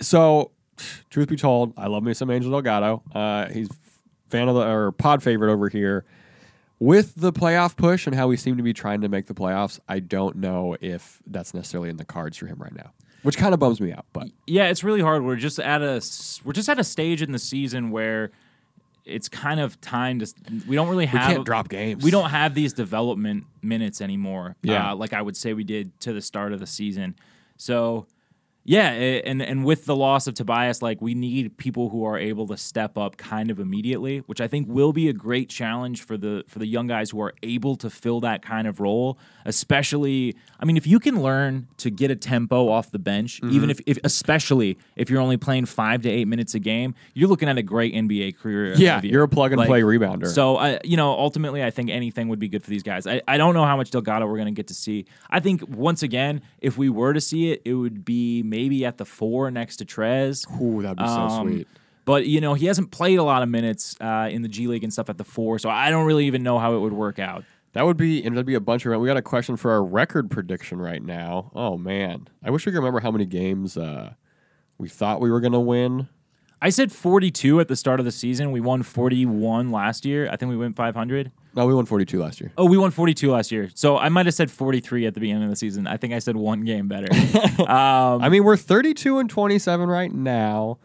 So, 0.00 0.50
truth 1.10 1.28
be 1.28 1.36
told, 1.36 1.72
I 1.76 1.86
love 1.86 2.02
me 2.02 2.14
some 2.14 2.30
Angel 2.30 2.50
Delgado. 2.50 3.02
Uh, 3.14 3.46
he's 3.46 3.68
fan 4.28 4.48
of 4.48 4.54
the 4.54 4.66
or 4.66 4.92
pod 4.92 5.22
favorite 5.22 5.52
over 5.52 5.68
here. 5.68 6.04
With 6.80 7.14
the 7.16 7.32
playoff 7.32 7.76
push 7.76 8.06
and 8.06 8.14
how 8.14 8.28
we 8.28 8.36
seem 8.36 8.56
to 8.56 8.62
be 8.62 8.72
trying 8.72 9.00
to 9.00 9.08
make 9.08 9.26
the 9.26 9.34
playoffs, 9.34 9.80
I 9.88 9.98
don't 9.98 10.36
know 10.36 10.76
if 10.80 11.20
that's 11.26 11.52
necessarily 11.52 11.90
in 11.90 11.96
the 11.96 12.04
cards 12.04 12.36
for 12.36 12.46
him 12.46 12.58
right 12.58 12.74
now, 12.74 12.92
which 13.22 13.36
kind 13.36 13.54
of 13.54 13.60
bums 13.60 13.80
me 13.80 13.92
out. 13.92 14.06
But 14.12 14.28
yeah, 14.46 14.68
it's 14.68 14.84
really 14.84 15.00
hard. 15.00 15.24
We're 15.24 15.36
just 15.36 15.58
at 15.58 15.82
a 15.82 16.02
we're 16.44 16.52
just 16.52 16.68
at 16.68 16.78
a 16.78 16.84
stage 16.84 17.22
in 17.22 17.32
the 17.32 17.38
season 17.38 17.90
where 17.90 18.30
it's 19.04 19.28
kind 19.28 19.60
of 19.60 19.80
time 19.80 20.18
to. 20.20 20.34
We 20.66 20.76
don't 20.76 20.88
really 20.88 21.06
have. 21.06 21.32
can't 21.32 21.44
drop 21.44 21.68
games. 21.68 22.04
We 22.04 22.10
don't 22.10 22.30
have 22.30 22.54
these 22.54 22.72
development 22.72 23.44
minutes 23.62 24.00
anymore. 24.00 24.56
Yeah. 24.62 24.92
uh, 24.92 24.96
like 24.96 25.12
I 25.12 25.22
would 25.22 25.36
say 25.36 25.54
we 25.54 25.64
did 25.64 25.98
to 26.00 26.12
the 26.12 26.22
start 26.22 26.52
of 26.52 26.60
the 26.60 26.66
season. 26.66 27.16
So 27.56 28.06
yeah, 28.68 28.90
and 28.90 29.40
and 29.40 29.64
with 29.64 29.86
the 29.86 29.96
loss 29.96 30.26
of 30.26 30.34
Tobias, 30.34 30.82
like 30.82 31.00
we 31.00 31.14
need 31.14 31.56
people 31.56 31.88
who 31.88 32.04
are 32.04 32.18
able 32.18 32.46
to 32.48 32.58
step 32.58 32.98
up 32.98 33.16
kind 33.16 33.50
of 33.50 33.58
immediately, 33.58 34.18
which 34.26 34.42
I 34.42 34.46
think 34.46 34.68
will 34.68 34.92
be 34.92 35.08
a 35.08 35.14
great 35.14 35.48
challenge 35.48 36.02
for 36.02 36.18
the 36.18 36.44
for 36.48 36.58
the 36.58 36.66
young 36.66 36.86
guys 36.86 37.08
who 37.08 37.22
are 37.22 37.32
able 37.42 37.76
to 37.76 37.88
fill 37.88 38.20
that 38.20 38.42
kind 38.42 38.68
of 38.68 38.78
role. 38.78 39.18
Especially, 39.46 40.36
I 40.60 40.66
mean, 40.66 40.76
if 40.76 40.86
you 40.86 41.00
can 41.00 41.22
learn 41.22 41.66
to 41.78 41.88
get 41.88 42.10
a 42.10 42.16
tempo 42.16 42.68
off 42.68 42.90
the 42.90 42.98
bench, 42.98 43.40
Mm-hmm. 43.40 43.54
even 43.54 43.70
if, 43.70 43.80
if 43.86 43.98
especially 44.04 44.76
if 44.96 45.08
you're 45.08 45.20
only 45.20 45.38
playing 45.38 45.64
five 45.64 46.02
to 46.02 46.10
eight 46.10 46.26
minutes 46.28 46.54
a 46.54 46.58
game, 46.58 46.94
you're 47.14 47.28
looking 47.28 47.48
at 47.48 47.56
a 47.56 47.62
great 47.62 47.94
NBA 47.94 48.36
career. 48.36 48.74
Yeah, 48.74 49.00
you. 49.02 49.10
you're 49.10 49.22
a 49.22 49.28
plug 49.28 49.52
and 49.52 49.62
play 49.62 49.80
rebounder. 49.80 50.26
So 50.26 50.56
I, 50.56 50.78
you 50.84 50.98
know, 50.98 51.12
ultimately, 51.12 51.64
I 51.64 51.70
think 51.70 51.88
anything 51.88 52.28
would 52.28 52.38
be 52.38 52.48
good 52.48 52.62
for 52.62 52.68
these 52.68 52.82
guys. 52.82 53.06
I, 53.06 53.22
I 53.26 53.38
don't 53.38 53.54
know 53.54 53.64
how 53.64 53.78
much 53.78 53.90
Delgado 53.90 54.26
we're 54.26 54.36
going 54.36 54.46
to 54.54 54.58
get 54.58 54.66
to 54.68 54.74
see. 54.74 55.06
I 55.30 55.40
think 55.40 55.66
once 55.68 56.02
again, 56.02 56.42
if 56.60 56.76
we 56.76 56.90
were 56.90 57.14
to 57.14 57.20
see 57.20 57.52
it, 57.52 57.62
it 57.64 57.72
would 57.74 58.04
be 58.04 58.42
maybe 58.42 58.57
at 58.84 58.98
the 58.98 59.04
four 59.04 59.50
next 59.50 59.76
to 59.78 59.84
Trez. 59.84 60.44
Ooh, 60.60 60.82
that'd 60.82 60.98
be 60.98 61.04
so 61.04 61.10
Um, 61.10 61.48
sweet. 61.48 61.68
But 62.04 62.26
you 62.26 62.40
know, 62.40 62.54
he 62.54 62.66
hasn't 62.66 62.90
played 62.90 63.18
a 63.18 63.22
lot 63.22 63.42
of 63.42 63.48
minutes 63.48 63.96
uh, 64.00 64.28
in 64.30 64.42
the 64.42 64.48
G 64.48 64.66
League 64.66 64.82
and 64.84 64.92
stuff 64.92 65.10
at 65.10 65.18
the 65.18 65.24
four, 65.24 65.58
so 65.58 65.68
I 65.68 65.90
don't 65.90 66.06
really 66.06 66.26
even 66.26 66.42
know 66.42 66.58
how 66.58 66.74
it 66.74 66.78
would 66.80 66.92
work 66.94 67.18
out. 67.18 67.44
That 67.74 67.84
would 67.84 67.98
be, 67.98 68.24
and 68.24 68.34
that'd 68.34 68.46
be 68.46 68.54
a 68.54 68.60
bunch 68.60 68.86
of. 68.86 68.98
We 69.00 69.06
got 69.06 69.18
a 69.18 69.22
question 69.22 69.56
for 69.56 69.70
our 69.70 69.84
record 69.84 70.30
prediction 70.30 70.78
right 70.80 71.02
now. 71.02 71.50
Oh 71.54 71.76
man, 71.76 72.28
I 72.42 72.50
wish 72.50 72.64
we 72.64 72.72
could 72.72 72.78
remember 72.78 73.00
how 73.00 73.10
many 73.10 73.26
games 73.26 73.76
uh, 73.76 74.14
we 74.78 74.88
thought 74.88 75.20
we 75.20 75.30
were 75.30 75.40
gonna 75.40 75.60
win. 75.60 76.08
I 76.60 76.70
said 76.70 76.90
42 76.90 77.60
at 77.60 77.68
the 77.68 77.76
start 77.76 78.00
of 78.00 78.06
the 78.06 78.10
season. 78.10 78.50
We 78.50 78.60
won 78.60 78.82
41 78.82 79.70
last 79.70 80.04
year. 80.04 80.28
I 80.28 80.36
think 80.36 80.50
we 80.50 80.56
went 80.56 80.74
500. 80.74 81.30
No, 81.58 81.66
we 81.66 81.74
won 81.74 81.84
42 81.86 82.18
last 82.20 82.40
year. 82.40 82.52
Oh, 82.56 82.64
we 82.66 82.78
won 82.78 82.90
42 82.90 83.30
last 83.30 83.50
year. 83.52 83.68
So 83.74 83.98
I 83.98 84.08
might 84.08 84.26
have 84.26 84.34
said 84.34 84.50
43 84.50 85.06
at 85.06 85.14
the 85.14 85.20
beginning 85.20 85.42
of 85.42 85.50
the 85.50 85.56
season. 85.56 85.86
I 85.86 85.96
think 85.96 86.14
I 86.14 86.20
said 86.20 86.36
one 86.36 86.64
game 86.64 86.86
better. 86.88 87.12
um, 87.62 88.22
I 88.22 88.28
mean, 88.28 88.44
we're 88.44 88.56
32 88.56 89.18
and 89.18 89.28
27 89.28 89.88
right 89.88 90.12
now. 90.12 90.78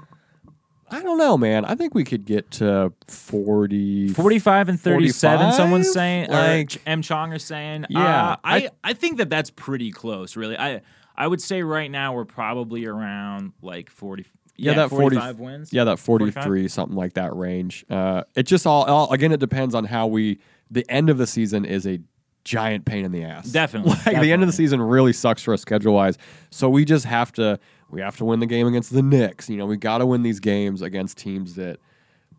I 0.89 1.01
don't 1.01 1.17
know, 1.17 1.37
man. 1.37 1.65
I 1.65 1.73
think 1.75 1.95
we 1.95 2.03
could 2.03 2.25
get 2.25 2.51
to 2.51 2.91
40. 3.07 4.09
45 4.09 4.69
and 4.69 4.79
37 4.79 5.53
someone's 5.53 5.91
saying 5.91 6.29
Like- 6.29 6.81
M 6.85 7.01
Chong 7.01 7.33
are 7.33 7.39
saying 7.39 7.85
Yeah, 7.89 7.99
uh, 8.31 8.35
I, 8.43 8.57
I- 8.57 8.69
I 8.83 8.93
think 8.93 9.17
that 9.17 9.29
that's 9.29 9.49
pretty 9.49 9.91
close 9.91 10.35
really 10.35 10.57
I 10.57 10.81
I 11.15 11.27
would 11.27 11.41
say 11.41 11.63
right 11.63 11.89
now 11.89 12.13
we're 12.13 12.25
probably 12.25 12.85
around 12.85 13.53
like 13.61 13.89
40 13.89 14.25
Yeah, 14.55 14.73
that 14.73 14.89
40 14.89 15.15
45 15.15 15.39
wins 15.39 15.73
Yeah, 15.73 15.83
that 15.85 15.97
45? 15.99 16.33
43, 16.43 16.67
something 16.67 16.97
like 16.97 17.13
that 17.13 17.35
range. 17.35 17.85
Uh, 17.89 18.23
it 18.35 18.43
just 18.43 18.67
all, 18.67 18.83
all, 18.83 19.11
again, 19.11 19.31
it 19.31 19.39
depends 19.39 19.73
on 19.75 19.85
how 19.85 20.05
we, 20.07 20.39
the 20.71 20.85
end 20.89 21.09
of 21.09 21.17
the 21.17 21.27
season 21.27 21.65
is 21.65 21.85
a 21.85 21.99
giant 22.43 22.85
pain 22.85 23.05
in 23.05 23.11
the 23.11 23.23
ass. 23.23 23.51
Definitely, 23.51 23.93
Like 24.05 24.21
the 24.21 24.31
end 24.31 24.41
of 24.41 24.47
the 24.47 24.53
season 24.53 24.81
really 24.81 25.13
sucks 25.13 25.43
for 25.43 25.53
us 25.53 25.61
schedule 25.61 25.93
wise. 25.93 26.17
So 26.49 26.69
we 26.69 26.85
just 26.85 27.05
have 27.05 27.31
to, 27.33 27.59
we 27.89 28.01
have 28.01 28.17
to 28.17 28.25
win 28.25 28.39
the 28.39 28.45
game 28.45 28.67
against 28.67 28.91
the 28.93 29.01
Knicks. 29.01 29.49
You 29.49 29.57
know, 29.57 29.65
we 29.65 29.77
got 29.77 29.99
to 29.99 30.05
win 30.05 30.23
these 30.23 30.39
games 30.39 30.81
against 30.81 31.17
teams 31.17 31.55
that 31.55 31.79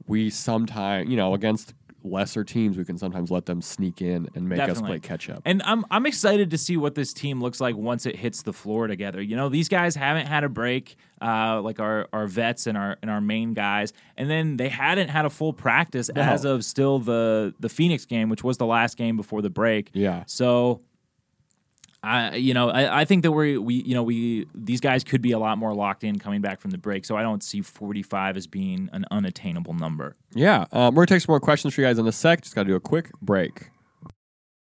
we 0.06 0.30
sometimes, 0.30 1.08
you 1.08 1.16
know, 1.16 1.34
against 1.34 1.74
lesser 2.04 2.44
teams, 2.44 2.76
we 2.76 2.84
can 2.84 2.98
sometimes 2.98 3.30
let 3.30 3.46
them 3.46 3.62
sneak 3.62 4.02
in 4.02 4.28
and 4.34 4.48
make 4.48 4.60
us 4.60 4.80
play 4.80 5.00
catch 5.00 5.28
up. 5.30 5.42
And 5.44 5.62
I'm 5.64 5.84
I'm 5.90 6.06
excited 6.06 6.50
to 6.50 6.58
see 6.58 6.76
what 6.76 6.94
this 6.94 7.12
team 7.12 7.40
looks 7.40 7.60
like 7.60 7.76
once 7.76 8.06
it 8.06 8.16
hits 8.16 8.42
the 8.42 8.52
floor 8.52 8.86
together. 8.86 9.20
You 9.20 9.36
know, 9.36 9.48
these 9.48 9.68
guys 9.68 9.96
haven't 9.96 10.26
had 10.26 10.44
a 10.44 10.48
break, 10.48 10.96
uh, 11.20 11.60
like 11.62 11.80
our, 11.80 12.08
our 12.12 12.26
vets 12.26 12.66
and 12.66 12.76
our 12.76 12.98
and 13.02 13.10
our 13.10 13.20
main 13.20 13.52
guys, 13.52 13.92
and 14.16 14.30
then 14.30 14.56
they 14.56 14.68
hadn't 14.68 15.08
had 15.08 15.24
a 15.24 15.30
full 15.30 15.52
practice 15.52 16.08
as 16.10 16.44
of 16.44 16.64
still 16.64 16.98
the 16.98 17.54
the 17.58 17.68
Phoenix 17.68 18.04
game, 18.04 18.28
which 18.28 18.44
was 18.44 18.58
the 18.58 18.66
last 18.66 18.96
game 18.96 19.16
before 19.16 19.42
the 19.42 19.50
break. 19.50 19.90
Yeah. 19.92 20.24
So. 20.26 20.82
I, 22.04 22.34
you 22.36 22.52
know, 22.54 22.68
I, 22.68 23.00
I 23.00 23.04
think 23.04 23.22
that 23.22 23.32
we, 23.32 23.56
we, 23.56 23.74
you 23.76 23.94
know, 23.94 24.02
we 24.02 24.46
these 24.54 24.80
guys 24.80 25.04
could 25.04 25.22
be 25.22 25.32
a 25.32 25.38
lot 25.38 25.56
more 25.58 25.74
locked 25.74 26.04
in 26.04 26.18
coming 26.18 26.40
back 26.40 26.60
from 26.60 26.70
the 26.70 26.78
break. 26.78 27.04
So 27.04 27.16
I 27.16 27.22
don't 27.22 27.42
see 27.42 27.62
45 27.62 28.36
as 28.36 28.46
being 28.46 28.90
an 28.92 29.06
unattainable 29.10 29.74
number. 29.74 30.16
Yeah. 30.34 30.66
Um, 30.72 30.94
we're 30.94 31.00
going 31.00 31.06
to 31.06 31.14
take 31.14 31.22
some 31.22 31.32
more 31.32 31.40
questions 31.40 31.74
for 31.74 31.80
you 31.80 31.86
guys 31.86 31.98
in 31.98 32.06
a 32.06 32.12
sec. 32.12 32.42
Just 32.42 32.54
got 32.54 32.64
to 32.64 32.68
do 32.68 32.76
a 32.76 32.80
quick 32.80 33.10
break. 33.22 33.70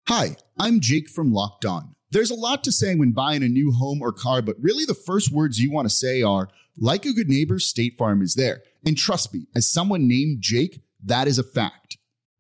Hi, 0.08 0.36
I'm 0.60 0.80
Jake 0.80 1.10
from 1.10 1.32
Locked 1.32 1.66
On. 1.66 1.96
There's 2.12 2.30
a 2.30 2.36
lot 2.36 2.64
to 2.66 2.72
say 2.72 2.94
when 2.94 3.14
buying 3.14 3.42
a 3.42 3.48
new 3.48 3.72
home 3.72 4.02
or 4.02 4.12
car, 4.12 4.42
but 4.42 4.58
really 4.60 4.86
the 4.86 4.94
first 4.94 5.32
words 5.32 5.60
you 5.60 5.72
want 5.72 5.90
to 5.90 5.96
say 5.96 6.22
are, 6.22 6.50
like 6.78 7.06
a 7.06 7.14
good 7.14 7.30
neighbor, 7.30 7.58
State 7.58 7.98
Farm 7.98 8.22
is 8.22 8.36
there. 8.36 8.62
And 8.86 8.98
trust 8.98 9.34
me, 9.34 9.48
as 9.56 9.72
someone 9.72 10.08
named 10.08 10.42
Jake, 10.42 10.82
that 11.04 11.28
is 11.28 11.40
a 11.40 11.44
fact. 11.44 11.98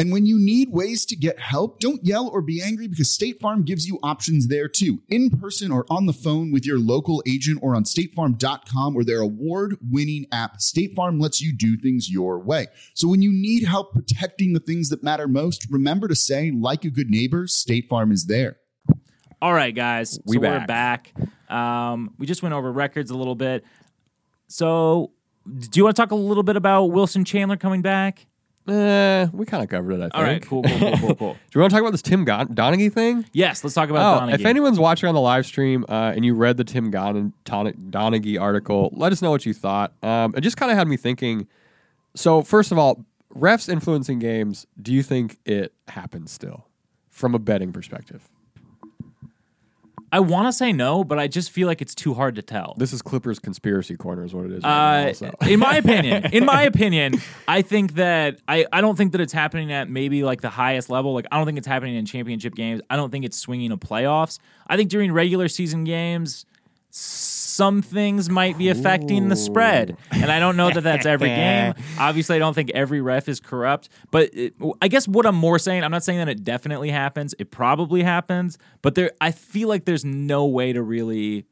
And 0.00 0.10
when 0.10 0.24
you 0.24 0.38
need 0.38 0.70
ways 0.70 1.04
to 1.04 1.14
get 1.14 1.38
help, 1.38 1.78
don't 1.78 2.02
yell 2.02 2.26
or 2.28 2.40
be 2.40 2.62
angry 2.62 2.88
because 2.88 3.10
State 3.10 3.38
Farm 3.38 3.64
gives 3.64 3.86
you 3.86 3.98
options 4.02 4.48
there 4.48 4.66
too, 4.66 5.02
in 5.10 5.28
person 5.28 5.70
or 5.70 5.84
on 5.90 6.06
the 6.06 6.14
phone 6.14 6.50
with 6.52 6.64
your 6.64 6.78
local 6.78 7.22
agent 7.28 7.58
or 7.60 7.76
on 7.76 7.84
statefarm.com 7.84 8.96
or 8.96 9.04
their 9.04 9.20
award 9.20 9.76
winning 9.90 10.24
app. 10.32 10.62
State 10.62 10.94
Farm 10.96 11.20
lets 11.20 11.42
you 11.42 11.52
do 11.54 11.76
things 11.76 12.10
your 12.10 12.38
way. 12.38 12.68
So 12.94 13.08
when 13.08 13.20
you 13.20 13.30
need 13.30 13.64
help 13.64 13.92
protecting 13.92 14.54
the 14.54 14.60
things 14.60 14.88
that 14.88 15.02
matter 15.02 15.28
most, 15.28 15.66
remember 15.70 16.08
to 16.08 16.14
say, 16.14 16.50
like 16.50 16.86
a 16.86 16.90
good 16.90 17.10
neighbor, 17.10 17.46
State 17.46 17.86
Farm 17.90 18.10
is 18.10 18.24
there. 18.24 18.56
All 19.42 19.52
right, 19.52 19.74
guys. 19.74 20.18
We 20.24 20.36
so 20.36 20.40
back. 20.40 20.60
we're 20.62 20.66
back. 20.66 21.14
Um, 21.50 22.14
we 22.16 22.24
just 22.24 22.42
went 22.42 22.54
over 22.54 22.72
records 22.72 23.10
a 23.10 23.18
little 23.18 23.34
bit. 23.34 23.64
So, 24.48 25.12
do 25.46 25.78
you 25.78 25.84
want 25.84 25.94
to 25.94 26.02
talk 26.02 26.10
a 26.10 26.14
little 26.14 26.42
bit 26.42 26.56
about 26.56 26.86
Wilson 26.86 27.26
Chandler 27.26 27.58
coming 27.58 27.82
back? 27.82 28.26
Eh, 28.70 29.26
we 29.32 29.46
kind 29.46 29.62
of 29.62 29.68
covered 29.68 29.92
it, 29.92 29.96
I 29.96 30.02
think. 30.02 30.14
All 30.14 30.22
right, 30.22 30.42
cool, 30.42 30.62
cool, 30.62 30.78
cool, 30.78 30.96
cool, 30.98 31.14
cool. 31.16 31.32
Do 31.50 31.58
you 31.58 31.60
want 31.60 31.70
to 31.70 31.74
talk 31.74 31.80
about 31.80 31.90
this 31.92 32.02
Tim 32.02 32.24
Gon- 32.24 32.48
Donaghy 32.54 32.92
thing? 32.92 33.24
Yes, 33.32 33.64
let's 33.64 33.74
talk 33.74 33.90
about 33.90 34.22
Oh, 34.22 34.26
Donaghy. 34.26 34.34
if 34.34 34.44
anyone's 34.44 34.78
watching 34.78 35.08
on 35.08 35.14
the 35.14 35.20
live 35.20 35.44
stream 35.46 35.84
uh, 35.88 36.12
and 36.14 36.24
you 36.24 36.34
read 36.34 36.56
the 36.56 36.64
Tim 36.64 36.90
Gon- 36.90 37.32
Ton- 37.44 37.72
Donaghy 37.90 38.40
article, 38.40 38.90
let 38.92 39.10
us 39.12 39.22
know 39.22 39.30
what 39.30 39.44
you 39.44 39.52
thought. 39.54 39.92
Um, 40.04 40.34
it 40.36 40.42
just 40.42 40.56
kind 40.56 40.70
of 40.70 40.78
had 40.78 40.86
me 40.86 40.96
thinking. 40.96 41.48
So, 42.14 42.42
first 42.42 42.70
of 42.72 42.78
all, 42.78 43.04
refs 43.36 43.68
influencing 43.68 44.18
games. 44.18 44.66
Do 44.80 44.92
you 44.92 45.02
think 45.02 45.38
it 45.44 45.72
happens 45.88 46.30
still, 46.30 46.66
from 47.08 47.34
a 47.34 47.38
betting 47.38 47.72
perspective? 47.72 48.28
I 50.12 50.20
want 50.20 50.48
to 50.48 50.52
say 50.52 50.72
no, 50.72 51.04
but 51.04 51.18
I 51.18 51.28
just 51.28 51.50
feel 51.50 51.66
like 51.68 51.80
it's 51.80 51.94
too 51.94 52.14
hard 52.14 52.34
to 52.34 52.42
tell. 52.42 52.74
This 52.78 52.92
is 52.92 53.00
Clippers 53.00 53.38
conspiracy 53.38 53.96
corner, 53.96 54.24
is 54.24 54.34
what 54.34 54.46
it 54.46 54.52
is. 54.52 54.64
Right 54.64 55.20
now, 55.20 55.28
Uh, 55.40 55.46
in 55.46 55.60
my 55.60 55.76
opinion, 55.76 56.26
in 56.32 56.44
my 56.44 56.62
opinion, 56.62 57.14
I 57.46 57.62
think 57.62 57.94
that 57.94 58.38
I, 58.48 58.66
I 58.72 58.80
don't 58.80 58.96
think 58.96 59.12
that 59.12 59.20
it's 59.20 59.32
happening 59.32 59.70
at 59.72 59.88
maybe 59.88 60.24
like 60.24 60.40
the 60.40 60.50
highest 60.50 60.90
level. 60.90 61.14
Like 61.14 61.26
I 61.30 61.36
don't 61.36 61.46
think 61.46 61.58
it's 61.58 61.66
happening 61.66 61.94
in 61.94 62.06
championship 62.06 62.54
games. 62.54 62.80
I 62.90 62.96
don't 62.96 63.10
think 63.10 63.24
it's 63.24 63.36
swinging 63.36 63.70
to 63.70 63.76
playoffs. 63.76 64.38
I 64.66 64.76
think 64.76 64.90
during 64.90 65.12
regular 65.12 65.48
season 65.48 65.84
games, 65.84 66.44
some 67.60 67.82
things 67.82 68.30
might 68.30 68.56
be 68.56 68.70
affecting 68.70 69.28
the 69.28 69.36
spread, 69.36 69.94
and 70.10 70.32
I 70.32 70.40
don't 70.40 70.56
know 70.56 70.70
that 70.70 70.80
that's 70.80 71.04
every 71.04 71.28
game. 71.42 71.74
Obviously, 71.98 72.36
I 72.36 72.38
don't 72.38 72.54
think 72.54 72.70
every 72.70 73.02
ref 73.02 73.28
is 73.28 73.38
corrupt, 73.38 73.90
but 74.10 74.30
it, 74.32 74.54
I 74.80 74.88
guess 74.88 75.06
what 75.06 75.26
I'm 75.26 75.34
more 75.34 75.58
saying, 75.58 75.84
I'm 75.84 75.90
not 75.90 76.02
saying 76.02 76.20
that 76.20 76.30
it 76.30 76.42
definitely 76.42 76.88
happens. 76.88 77.34
It 77.38 77.50
probably 77.50 78.02
happens, 78.02 78.56
but 78.80 78.94
there, 78.94 79.10
I 79.20 79.30
feel 79.30 79.68
like 79.68 79.84
there's 79.84 80.06
no 80.06 80.46
way 80.46 80.72
to 80.72 80.82
really 80.82 81.44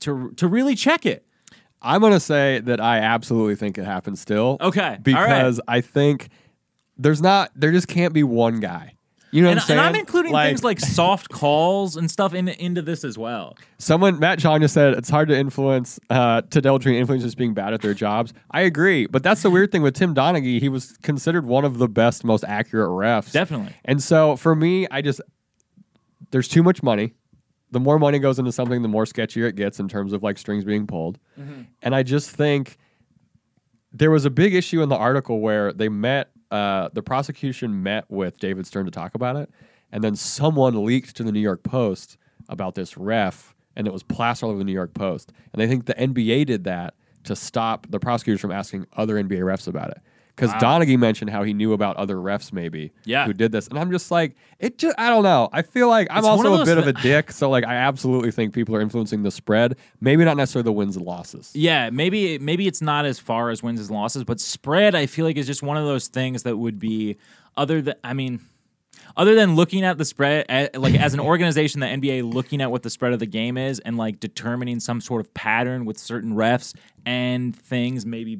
to 0.00 0.32
to 0.32 0.46
really 0.46 0.74
check 0.74 1.06
it. 1.06 1.24
I'm 1.80 2.02
going 2.02 2.12
to 2.12 2.20
say 2.20 2.60
that 2.60 2.78
I 2.78 2.98
absolutely 2.98 3.56
think 3.56 3.78
it 3.78 3.86
happens 3.86 4.20
still. 4.20 4.58
Okay, 4.60 4.82
all 4.82 4.90
right. 4.90 4.98
Because 5.02 5.62
I 5.66 5.80
think 5.80 6.28
there's 6.98 7.22
not, 7.22 7.52
there 7.54 7.72
just 7.72 7.88
can't 7.88 8.12
be 8.12 8.22
one 8.22 8.60
guy. 8.60 8.97
You 9.30 9.42
know 9.42 9.48
and, 9.48 9.56
what 9.56 9.62
I'm 9.62 9.66
saying? 9.66 9.78
and 9.78 9.88
I'm 9.88 9.94
including 9.94 10.32
things 10.32 10.64
like 10.64 10.80
soft 10.80 11.28
calls 11.28 11.96
and 11.96 12.10
stuff 12.10 12.34
in, 12.34 12.48
into 12.48 12.82
this 12.82 13.04
as 13.04 13.18
well. 13.18 13.56
Someone, 13.78 14.18
Matt 14.18 14.38
John 14.38 14.60
just 14.60 14.74
said 14.74 14.94
it's 14.94 15.10
hard 15.10 15.28
to 15.28 15.36
influence, 15.36 16.00
uh, 16.10 16.42
to 16.42 16.60
delve 16.60 16.80
between 16.80 17.04
influencers 17.04 17.36
being 17.36 17.54
bad 17.54 17.74
at 17.74 17.82
their 17.82 17.94
jobs. 17.94 18.32
I 18.50 18.62
agree, 18.62 19.06
but 19.06 19.22
that's 19.22 19.42
the 19.42 19.50
weird 19.50 19.70
thing 19.70 19.82
with 19.82 19.94
Tim 19.94 20.14
Donaghy. 20.14 20.60
He 20.60 20.68
was 20.68 20.96
considered 21.02 21.44
one 21.44 21.64
of 21.64 21.78
the 21.78 21.88
best, 21.88 22.24
most 22.24 22.44
accurate 22.44 22.88
refs. 22.88 23.32
Definitely. 23.32 23.74
And 23.84 24.02
so 24.02 24.36
for 24.36 24.54
me, 24.54 24.86
I 24.90 25.02
just, 25.02 25.20
there's 26.30 26.48
too 26.48 26.62
much 26.62 26.82
money. 26.82 27.14
The 27.70 27.80
more 27.80 27.98
money 27.98 28.18
goes 28.18 28.38
into 28.38 28.50
something, 28.52 28.80
the 28.80 28.88
more 28.88 29.04
sketchier 29.04 29.46
it 29.46 29.56
gets 29.56 29.78
in 29.78 29.88
terms 29.88 30.14
of 30.14 30.22
like 30.22 30.38
strings 30.38 30.64
being 30.64 30.86
pulled. 30.86 31.18
And 31.82 31.94
I 31.94 32.02
just 32.02 32.30
think 32.30 32.78
there 33.92 34.10
was 34.10 34.24
a 34.24 34.30
big 34.30 34.54
issue 34.54 34.82
in 34.82 34.88
the 34.88 34.96
article 34.96 35.40
where 35.40 35.72
they 35.72 35.88
met, 35.88 36.30
uh, 36.50 36.88
the 36.92 37.02
prosecution 37.02 37.82
met 37.82 38.04
with 38.08 38.38
David 38.38 38.66
Stern 38.66 38.84
to 38.86 38.90
talk 38.90 39.14
about 39.14 39.36
it. 39.36 39.50
and 39.90 40.04
then 40.04 40.14
someone 40.14 40.84
leaked 40.84 41.16
to 41.16 41.22
the 41.22 41.32
New 41.32 41.40
York 41.40 41.62
Post 41.62 42.18
about 42.48 42.74
this 42.74 42.96
ref, 42.96 43.54
and 43.74 43.86
it 43.86 43.92
was 43.92 44.02
plastered 44.02 44.44
all 44.44 44.50
over 44.50 44.58
the 44.58 44.64
New 44.64 44.72
York 44.72 44.92
Post. 44.94 45.32
And 45.52 45.60
they 45.60 45.66
think 45.66 45.86
the 45.86 45.94
NBA 45.94 46.46
did 46.46 46.64
that 46.64 46.94
to 47.24 47.34
stop 47.36 47.86
the 47.90 47.98
prosecutors 47.98 48.40
from 48.40 48.52
asking 48.52 48.86
other 48.96 49.14
NBA 49.14 49.40
refs 49.40 49.66
about 49.68 49.90
it. 49.90 49.98
Because 50.38 50.52
Donaghy 50.62 50.98
mentioned 50.98 51.30
how 51.30 51.42
he 51.42 51.52
knew 51.52 51.72
about 51.72 51.96
other 51.96 52.16
refs 52.16 52.52
maybe 52.52 52.92
Yeah. 53.04 53.26
who 53.26 53.32
did 53.32 53.50
this, 53.52 53.66
and 53.68 53.78
I'm 53.78 53.90
just 53.90 54.10
like, 54.10 54.36
it 54.58 54.78
just 54.78 54.98
I 54.98 55.10
don't 55.10 55.22
know. 55.24 55.48
I 55.52 55.62
feel 55.62 55.88
like 55.88 56.08
I'm 56.10 56.18
It's 56.18 56.26
also 56.26 56.60
a 56.60 56.64
bit 56.64 56.78
of 56.78 56.86
a 56.86 56.92
dick, 56.92 57.32
so 57.32 57.50
like 57.50 57.64
I 57.64 57.74
absolutely 57.74 58.30
think 58.30 58.54
people 58.54 58.74
are 58.76 58.80
influencing 58.80 59.22
the 59.22 59.30
spread. 59.30 59.76
Maybe 60.00 60.24
not 60.24 60.36
necessarily 60.36 60.64
the 60.64 60.72
wins 60.72 60.96
and 60.96 61.04
losses. 61.04 61.50
Yeah, 61.54 61.90
maybe 61.90 62.38
maybe 62.38 62.66
it's 62.66 62.80
not 62.82 63.04
as 63.04 63.18
far 63.18 63.50
as 63.50 63.62
wins 63.62 63.80
and 63.80 63.90
losses, 63.90 64.24
but 64.24 64.40
spread 64.40 64.94
I 64.94 65.06
feel 65.06 65.24
like 65.24 65.36
is 65.36 65.46
just 65.46 65.62
one 65.62 65.76
of 65.76 65.84
those 65.84 66.08
things 66.08 66.44
that 66.44 66.56
would 66.56 66.78
be 66.78 67.16
other 67.56 67.82
than 67.82 67.94
I 68.04 68.12
mean 68.14 68.40
other 69.18 69.34
than 69.34 69.56
looking 69.56 69.84
at 69.84 69.98
the 69.98 70.04
spread 70.04 70.46
like 70.74 70.94
as 70.94 71.12
an 71.12 71.20
organization 71.20 71.80
the 71.80 71.86
NBA 71.86 72.32
looking 72.32 72.62
at 72.62 72.70
what 72.70 72.82
the 72.82 72.90
spread 72.90 73.12
of 73.12 73.18
the 73.18 73.26
game 73.26 73.58
is 73.58 73.80
and 73.80 73.98
like 73.98 74.20
determining 74.20 74.80
some 74.80 75.00
sort 75.00 75.20
of 75.20 75.34
pattern 75.34 75.84
with 75.84 75.98
certain 75.98 76.34
refs 76.34 76.74
and 77.04 77.54
things 77.56 78.06
maybe 78.06 78.38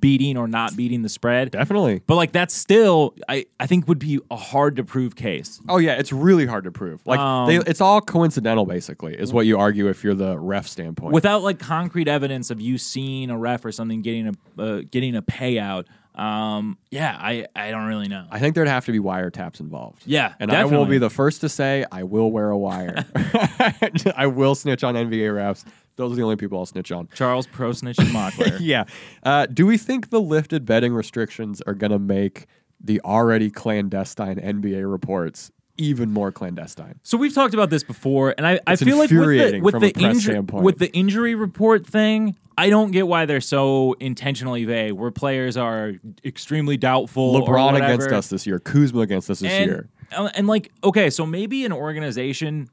beating 0.00 0.36
or 0.36 0.46
not 0.46 0.76
beating 0.76 1.02
the 1.02 1.08
spread. 1.08 1.50
Definitely. 1.50 2.02
But 2.06 2.16
like 2.16 2.32
that's 2.32 2.54
still 2.54 3.14
I 3.28 3.46
I 3.58 3.66
think 3.66 3.88
would 3.88 3.98
be 3.98 4.20
a 4.30 4.36
hard 4.36 4.76
to 4.76 4.84
prove 4.84 5.16
case. 5.16 5.60
Oh 5.68 5.78
yeah, 5.78 5.94
it's 5.94 6.12
really 6.12 6.46
hard 6.46 6.64
to 6.64 6.70
prove. 6.70 7.00
Like 7.06 7.18
Um, 7.18 7.46
they, 7.46 7.56
it's 7.56 7.80
all 7.80 8.00
coincidental, 8.00 8.66
basically, 8.66 9.14
is 9.14 9.32
what 9.32 9.46
you 9.46 9.58
argue 9.58 9.88
if 9.88 10.04
you're 10.04 10.14
the 10.14 10.38
ref 10.38 10.66
standpoint. 10.68 11.12
without 11.12 11.42
like 11.42 11.58
concrete 11.58 12.08
evidence 12.08 12.50
of 12.50 12.60
you 12.60 12.78
seeing 12.78 13.30
a 13.30 13.38
ref 13.38 13.64
or 13.64 13.72
something 13.72 14.02
getting 14.02 14.28
a 14.28 14.62
uh, 14.62 14.82
getting 14.90 15.16
a 15.16 15.22
payout. 15.22 15.86
Um, 16.18 16.78
yeah, 16.90 17.16
I 17.18 17.46
I 17.54 17.70
don't 17.70 17.86
really 17.86 18.08
know. 18.08 18.26
I 18.30 18.38
think 18.40 18.54
there'd 18.54 18.66
have 18.68 18.84
to 18.86 18.92
be 18.92 18.98
wiretaps 18.98 19.60
involved. 19.60 20.02
Yeah, 20.04 20.34
and 20.40 20.50
I 20.50 20.64
will 20.64 20.84
be 20.86 20.98
the 20.98 21.10
first 21.10 21.40
to 21.42 21.48
say 21.48 21.84
I 21.92 22.02
will 22.02 22.30
wear 22.32 22.50
a 22.50 22.58
wire. 22.58 23.04
I 24.16 24.26
will 24.26 24.54
snitch 24.54 24.82
on 24.84 24.94
NBA 24.94 25.30
refs. 25.32 25.64
Those 25.96 26.12
are 26.12 26.16
the 26.16 26.22
only 26.22 26.36
people 26.36 26.58
I'll 26.58 26.66
snitch 26.66 26.92
on. 26.92 27.08
Charles 27.14 27.46
Pro 27.46 27.72
Snitch 27.72 27.98
and 27.98 28.08
Mockler. 28.08 28.58
Yeah. 28.60 28.84
Uh, 29.22 29.46
do 29.46 29.66
we 29.66 29.76
think 29.76 30.10
the 30.10 30.20
lifted 30.20 30.64
betting 30.64 30.92
restrictions 30.94 31.60
are 31.66 31.74
going 31.74 31.90
to 31.90 31.98
make 31.98 32.46
the 32.80 33.00
already 33.04 33.50
clandestine 33.50 34.36
NBA 34.36 34.88
reports 34.90 35.50
even 35.76 36.12
more 36.12 36.30
clandestine? 36.30 37.00
So 37.02 37.18
we've 37.18 37.34
talked 37.34 37.52
about 37.54 37.70
this 37.70 37.82
before, 37.82 38.32
and 38.38 38.46
I, 38.46 38.60
I 38.66 38.74
It's 38.74 38.82
feel 38.82 38.96
like 38.96 39.10
with 39.10 39.20
the 39.20 39.60
with 39.60 39.74
the 39.80 39.86
a 39.88 39.92
press 39.92 40.04
injury 40.04 40.32
standpoint. 40.34 40.64
with 40.64 40.78
the 40.78 40.92
injury 40.92 41.34
report 41.34 41.84
thing, 41.86 42.36
I 42.58 42.70
don't 42.70 42.90
get 42.90 43.06
why 43.06 43.24
they're 43.24 43.40
so 43.40 43.94
intentionally 44.00 44.64
vague. 44.64 44.92
Where 44.92 45.12
players 45.12 45.56
are 45.56 45.92
extremely 46.24 46.76
doubtful. 46.76 47.40
LeBron 47.40 47.76
against 47.76 48.08
us 48.08 48.28
this 48.30 48.48
year, 48.48 48.58
Kuzma 48.58 49.02
against 49.02 49.30
us 49.30 49.38
this 49.38 49.52
and, 49.52 49.70
year. 49.70 49.88
uh, 50.10 50.28
and 50.34 50.48
like 50.48 50.72
okay, 50.82 51.08
so 51.08 51.24
maybe 51.24 51.64
an 51.64 51.72
organization, 51.72 52.68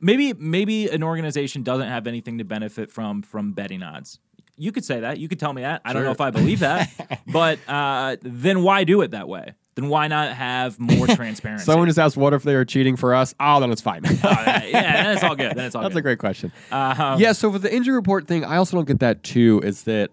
maybe 0.00 0.32
maybe 0.32 0.88
an 0.88 1.02
organization 1.02 1.62
doesn't 1.62 1.88
have 1.88 2.06
anything 2.06 2.38
to 2.38 2.44
benefit 2.44 2.90
from 2.90 3.20
from 3.20 3.52
betting 3.52 3.82
odds. 3.82 4.18
You 4.56 4.72
could 4.72 4.84
say 4.84 5.00
that. 5.00 5.18
You 5.18 5.28
could 5.28 5.38
tell 5.38 5.52
me 5.52 5.60
that. 5.60 5.82
I 5.84 5.92
don't 5.92 6.04
know 6.04 6.10
if 6.10 6.22
I 6.22 6.30
believe 6.30 6.60
that, 6.60 6.88
but 7.26 7.58
uh, 7.68 8.16
then 8.22 8.62
why 8.62 8.84
do 8.84 9.02
it 9.02 9.10
that 9.10 9.28
way? 9.28 9.52
Then 9.78 9.88
why 9.88 10.08
not 10.08 10.32
have 10.32 10.76
more 10.80 11.06
transparency? 11.14 11.64
Someone 11.64 11.86
just 11.86 12.00
asked, 12.00 12.16
"What 12.16 12.34
if 12.34 12.42
they 12.42 12.56
were 12.56 12.64
cheating 12.64 12.96
for 12.96 13.14
us?" 13.14 13.32
Oh, 13.38 13.60
then 13.60 13.70
it's 13.70 13.80
fine. 13.80 14.02
Oh, 14.04 14.10
yeah, 14.24 15.12
it's 15.12 15.22
all 15.22 15.36
good. 15.36 15.54
Then 15.54 15.66
it's 15.66 15.74
all 15.76 15.82
That's 15.82 15.94
good. 15.94 16.00
a 16.00 16.02
great 16.02 16.18
question. 16.18 16.50
Uh, 16.72 17.16
yeah, 17.20 17.30
so 17.30 17.52
for 17.52 17.60
the 17.60 17.72
injury 17.72 17.94
report 17.94 18.26
thing, 18.26 18.44
I 18.44 18.56
also 18.56 18.76
don't 18.76 18.88
get 18.88 18.98
that 18.98 19.22
too. 19.22 19.60
Is 19.62 19.84
that 19.84 20.10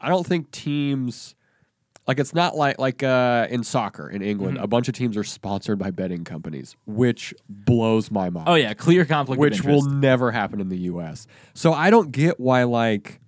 I 0.00 0.08
don't 0.08 0.24
think 0.24 0.52
teams 0.52 1.34
like 2.06 2.20
it's 2.20 2.32
not 2.32 2.54
like 2.54 2.78
like 2.78 3.02
uh, 3.02 3.48
in 3.50 3.64
soccer 3.64 4.08
in 4.08 4.22
England, 4.22 4.54
Mm-hmm. 4.58 4.64
a 4.64 4.68
bunch 4.68 4.86
of 4.86 4.94
teams 4.94 5.16
are 5.16 5.24
sponsored 5.24 5.80
by 5.80 5.90
betting 5.90 6.22
companies, 6.22 6.76
which 6.86 7.34
blows 7.48 8.12
my 8.12 8.30
mind. 8.30 8.48
Oh 8.48 8.54
yeah, 8.54 8.72
clear 8.72 9.04
conflict 9.04 9.40
which 9.40 9.64
will 9.64 9.82
never 9.82 10.30
happen 10.30 10.60
in 10.60 10.68
the 10.68 10.78
U.S. 10.92 11.26
So 11.54 11.72
I 11.72 11.90
don't 11.90 12.12
get 12.12 12.38
why 12.38 12.62
like. 12.62 13.18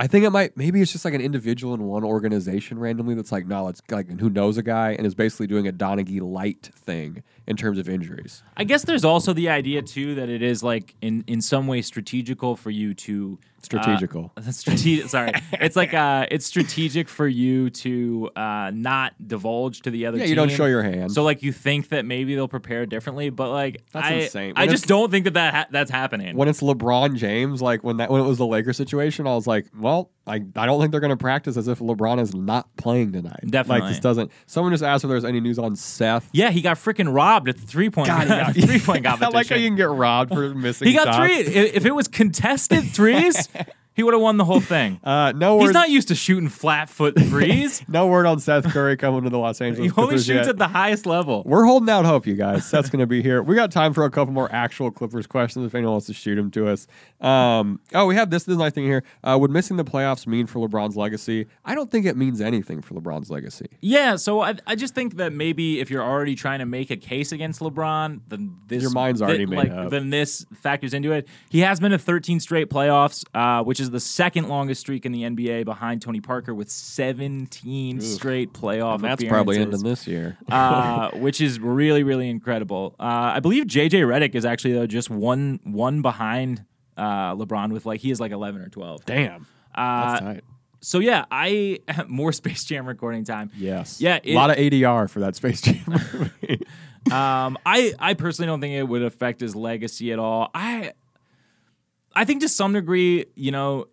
I 0.00 0.06
think 0.06 0.24
it 0.24 0.30
might 0.30 0.56
maybe 0.56 0.80
it's 0.80 0.92
just 0.92 1.04
like 1.04 1.12
an 1.12 1.20
individual 1.20 1.74
in 1.74 1.82
one 1.82 2.04
organization 2.04 2.78
randomly 2.78 3.14
that's 3.14 3.30
like, 3.30 3.46
no, 3.46 3.68
it's 3.68 3.82
like 3.90 4.08
and 4.08 4.18
who 4.18 4.30
knows 4.30 4.56
a 4.56 4.62
guy 4.62 4.92
and 4.92 5.06
is 5.06 5.14
basically 5.14 5.46
doing 5.46 5.68
a 5.68 5.72
Donaghy 5.72 6.22
light 6.22 6.70
thing 6.74 7.22
in 7.50 7.56
terms 7.56 7.78
of 7.78 7.88
injuries. 7.88 8.44
I 8.56 8.62
guess 8.62 8.84
there's 8.84 9.04
also 9.04 9.32
the 9.32 9.48
idea 9.48 9.82
too 9.82 10.14
that 10.14 10.28
it 10.28 10.40
is 10.40 10.62
like 10.62 10.94
in 11.02 11.24
in 11.26 11.40
some 11.42 11.66
way 11.66 11.82
strategical 11.82 12.54
for 12.54 12.70
you 12.70 12.94
to 12.94 13.38
Strategical. 13.62 14.32
Uh, 14.40 14.50
strategic. 14.52 15.10
sorry, 15.10 15.32
it's 15.52 15.76
like 15.76 15.92
uh, 15.92 16.26
it's 16.30 16.46
strategic 16.46 17.08
for 17.08 17.28
you 17.28 17.68
to 17.68 18.30
uh, 18.34 18.70
not 18.72 19.12
divulge 19.26 19.82
to 19.82 19.90
the 19.90 20.06
other. 20.06 20.18
Yeah, 20.18 20.26
you 20.26 20.34
don't 20.34 20.48
show 20.50 20.66
your 20.66 20.82
hand. 20.82 21.12
So 21.12 21.22
like 21.24 21.42
you 21.42 21.52
think 21.52 21.88
that 21.88 22.06
maybe 22.06 22.34
they'll 22.34 22.48
prepare 22.48 22.86
differently, 22.86 23.28
but 23.28 23.50
like 23.50 23.82
That's 23.92 24.06
I, 24.06 24.12
insane. 24.12 24.54
I 24.56 24.66
just 24.66 24.86
don't 24.86 25.10
think 25.10 25.24
that, 25.24 25.34
that 25.34 25.54
ha- 25.54 25.66
that's 25.70 25.90
happening. 25.90 26.36
when 26.36 26.48
it's 26.48 26.62
LeBron 26.62 27.16
James, 27.16 27.60
like 27.60 27.84
when 27.84 27.98
that 27.98 28.10
when 28.10 28.20
it 28.22 28.24
was 28.24 28.38
the 28.38 28.46
Lakers 28.46 28.76
situation, 28.76 29.26
I 29.26 29.34
was 29.34 29.46
like, 29.46 29.66
well, 29.78 30.10
I, 30.26 30.34
I 30.54 30.66
don't 30.66 30.78
think 30.80 30.92
they're 30.92 31.00
going 31.00 31.10
to 31.10 31.16
practice 31.16 31.56
as 31.56 31.66
if 31.66 31.78
LeBron 31.80 32.20
is 32.20 32.34
not 32.34 32.68
playing 32.76 33.12
tonight. 33.12 33.40
Definitely. 33.46 33.80
like 33.82 33.90
this 33.90 34.00
doesn't. 34.00 34.30
Someone 34.46 34.72
just 34.72 34.84
asked 34.84 35.02
if 35.02 35.08
there's 35.10 35.24
any 35.24 35.40
news 35.40 35.58
on 35.58 35.74
Seth. 35.76 36.28
yeah, 36.32 36.50
he 36.50 36.60
got 36.60 36.76
freaking 36.76 37.12
robbed 37.12 37.48
at 37.48 37.56
the 37.56 37.66
three 37.66 37.90
point 37.90 38.08
three 38.54 38.78
point 38.78 39.06
I 39.06 39.10
competition. 39.10 39.32
like 39.32 39.48
how 39.48 39.56
you 39.56 39.68
can 39.68 39.76
get 39.76 39.88
robbed 39.88 40.32
for 40.32 40.54
missing. 40.54 40.88
he 40.88 40.94
got 40.94 41.06
shots. 41.06 41.16
three. 41.18 41.34
If 41.36 41.84
it 41.86 41.92
was 41.94 42.06
contested 42.06 42.84
threes, 42.92 43.48
he 43.94 44.02
would 44.02 44.14
have 44.14 44.20
won 44.22 44.36
the 44.36 44.44
whole 44.44 44.60
thing. 44.60 44.98
Uh, 45.10 45.32
no 45.32 45.58
He's 45.58 45.72
not 45.72 45.90
used 45.90 46.08
to 46.08 46.14
shooting 46.14 46.48
flat 46.48 46.88
foot 46.88 47.14
threes. 47.18 47.82
no 47.88 48.06
word 48.06 48.26
on 48.26 48.38
Seth 48.38 48.64
Curry 48.70 48.96
coming 48.96 49.24
to 49.24 49.30
the 49.30 49.38
Los 49.38 49.60
Angeles. 49.60 49.78
he 49.78 49.90
only 49.90 50.10
Clippers 50.10 50.26
shoots 50.26 50.46
yet. 50.46 50.48
at 50.50 50.58
the 50.58 50.68
highest 50.68 51.06
level. 51.06 51.42
We're 51.44 51.64
holding 51.64 51.88
out 51.88 52.04
hope, 52.04 52.26
you 52.26 52.34
guys. 52.34 52.66
Seth's 52.66 52.90
going 52.90 53.00
to 53.00 53.06
be 53.06 53.22
here. 53.22 53.42
We 53.42 53.56
got 53.56 53.72
time 53.72 53.92
for 53.92 54.04
a 54.04 54.10
couple 54.10 54.32
more 54.32 54.48
actual 54.52 54.90
Clippers 54.90 55.26
questions 55.26 55.66
if 55.66 55.74
anyone 55.74 55.92
wants 55.92 56.06
to 56.06 56.14
shoot 56.14 56.36
them 56.36 56.50
to 56.52 56.68
us. 56.68 56.86
Um, 57.20 57.80
oh, 57.94 58.06
we 58.06 58.14
have 58.14 58.30
this. 58.30 58.44
This 58.44 58.52
is 58.52 58.58
nice 58.58 58.72
thing 58.72 58.84
here. 58.84 59.02
Uh, 59.24 59.36
would 59.40 59.50
missing 59.50 59.76
the 59.76 59.84
playoffs 59.84 60.26
mean 60.26 60.46
for 60.46 60.66
LeBron's 60.66 60.96
legacy? 60.96 61.46
I 61.64 61.74
don't 61.74 61.90
think 61.90 62.06
it 62.06 62.16
means 62.16 62.40
anything 62.40 62.82
for 62.82 62.94
LeBron's 62.94 63.30
legacy. 63.30 63.66
Yeah, 63.80 64.16
so 64.16 64.40
I, 64.40 64.54
I 64.66 64.76
just 64.76 64.94
think 64.94 65.16
that 65.16 65.32
maybe 65.32 65.80
if 65.80 65.90
you're 65.90 66.04
already 66.04 66.34
trying 66.34 66.60
to 66.60 66.66
make 66.66 66.90
a 66.90 66.96
case 66.96 67.32
against 67.32 67.60
LeBron, 67.60 68.20
then 68.28 68.56
this 68.66 68.82
Your 68.82 68.92
mind's 68.92 69.22
already 69.22 69.46
then, 69.46 69.50
made 69.50 69.56
like, 69.56 69.70
up. 69.70 69.90
Then 69.90 70.10
this 70.10 70.46
factors 70.54 70.94
into 70.94 71.12
it. 71.12 71.26
He 71.48 71.60
has 71.60 71.80
been 71.80 71.90
to 71.90 71.98
13 71.98 72.40
straight 72.40 72.70
playoffs, 72.70 73.24
uh, 73.34 73.64
which 73.64 73.79
is 73.80 73.90
the 73.90 74.00
second 74.00 74.48
longest 74.48 74.80
streak 74.82 75.04
in 75.06 75.12
the 75.12 75.22
NBA 75.22 75.64
behind 75.64 76.02
Tony 76.02 76.20
Parker 76.20 76.54
with 76.54 76.70
17 76.70 78.00
straight 78.00 78.52
playoff 78.52 78.96
And 78.96 79.04
that's 79.04 79.24
probably 79.24 79.56
appearances. 79.56 79.80
ending 79.80 79.90
this 79.90 80.06
year. 80.06 80.38
uh, 80.50 81.10
which 81.14 81.40
is 81.40 81.58
really, 81.60 82.02
really 82.02 82.28
incredible. 82.28 82.94
Uh, 83.00 83.32
I 83.34 83.40
believe 83.40 83.64
JJ 83.64 83.90
Redick 84.06 84.34
is 84.34 84.44
actually 84.44 84.74
though 84.74 84.86
just 84.86 85.10
one 85.10 85.60
one 85.64 86.02
behind 86.02 86.64
uh, 86.96 87.34
LeBron 87.34 87.72
with 87.72 87.86
like 87.86 88.00
he 88.00 88.10
is 88.10 88.20
like 88.20 88.32
11 88.32 88.60
or 88.62 88.68
12. 88.68 89.04
Damn. 89.06 89.46
Uh, 89.74 90.10
That's 90.10 90.20
tight. 90.20 90.44
so 90.80 90.98
yeah, 90.98 91.24
I 91.30 91.78
more 92.08 92.32
Space 92.40 92.64
Jam 92.64 92.86
recording 92.86 93.24
time. 93.24 93.50
Yes. 93.56 94.00
Yeah, 94.00 94.18
a 94.24 94.34
lot 94.34 94.50
of 94.50 94.56
ADR 94.56 95.08
for 95.08 95.20
that 95.20 95.36
Space 95.36 95.60
Jam. 95.62 96.30
Um, 97.10 97.56
I 97.64 97.94
I 97.98 98.12
personally 98.12 98.46
don't 98.46 98.60
think 98.60 98.74
it 98.74 98.82
would 98.82 99.02
affect 99.02 99.40
his 99.40 99.56
legacy 99.56 100.12
at 100.12 100.18
all. 100.18 100.50
I 100.54 100.92
I 102.14 102.24
think 102.24 102.40
to 102.42 102.48
some 102.48 102.72
degree, 102.72 103.26
you 103.34 103.52
know, 103.52 103.86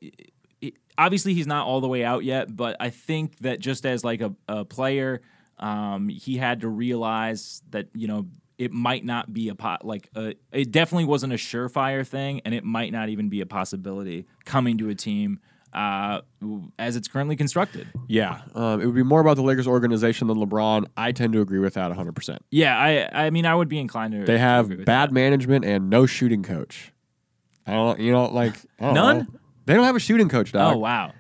obviously 0.98 1.34
he's 1.34 1.48
not 1.48 1.66
all 1.66 1.82
the 1.82 1.88
way 1.88 2.04
out 2.04 2.24
yet, 2.24 2.56
but 2.56 2.76
I 2.80 2.90
think 2.90 3.38
that 3.40 3.60
just 3.60 3.86
as 3.86 4.04
like 4.04 4.22
a, 4.22 4.34
a 4.48 4.66
player, 4.66 5.22
um, 5.60 6.10
he 6.10 6.38
had 6.38 6.62
to 6.62 6.68
realize 6.68 7.62
that 7.70 7.88
you 7.94 8.08
know 8.08 8.28
it 8.58 8.72
might 8.72 9.06
not 9.06 9.32
be 9.34 9.50
a 9.50 9.56
pot 9.56 9.86
like 9.86 10.10
a, 10.16 10.34
it 10.52 10.72
definitely 10.72 11.06
wasn't 11.06 11.34
a 11.34 11.38
surefire 11.38 12.06
thing, 12.06 12.42
and 12.46 12.54
it 12.54 12.64
might 12.64 12.92
not 12.92 13.10
even 13.10 13.30
be 13.30 13.42
a 13.42 13.46
possibility 13.46 14.26
coming 14.46 14.78
to 14.80 14.90
a 14.90 14.96
team 14.96 15.40
uh, 15.74 16.22
as 16.80 16.96
it's 16.96 17.08
currently 17.08 17.36
constructed. 17.36 17.88
yeah. 18.08 18.42
Um, 18.56 18.82
it 18.82 18.86
would 18.86 18.96
be 18.96 19.04
more 19.04 19.20
about 19.20 19.36
the 19.36 19.44
Lakers 19.44 19.68
organization 19.68 20.28
than 20.28 20.38
LeBron. 20.38 20.86
I 20.96 21.12
tend 21.12 21.34
to 21.34 21.42
agree 21.42 21.60
with 21.60 21.76
that 21.76 21.92
100%. 21.92 22.38
Yeah, 22.50 22.78
I 22.78 23.26
I 23.26 23.30
mean 23.30 23.46
I 23.46 23.54
would 23.54 23.70
be 23.70 23.80
inclined 23.80 24.14
to. 24.14 24.20
They 24.20 24.34
to 24.34 24.40
have 24.40 24.70
with 24.70 24.86
bad 24.86 25.10
that. 25.10 25.14
management 25.14 25.66
and 25.66 25.90
no 25.90 26.06
shooting 26.06 26.42
coach. 26.44 26.92
I 27.68 27.74
don't, 27.74 28.00
you 28.00 28.12
know, 28.12 28.26
like 28.26 28.56
I 28.80 28.86
don't 28.86 28.94
None? 28.94 29.18
know. 29.20 29.26
They 29.66 29.74
don't 29.74 29.84
have 29.84 29.96
a 29.96 30.00
shooting 30.00 30.30
coach, 30.30 30.52
dog. 30.54 30.76
Oh 30.76 30.78
wow. 30.80 31.14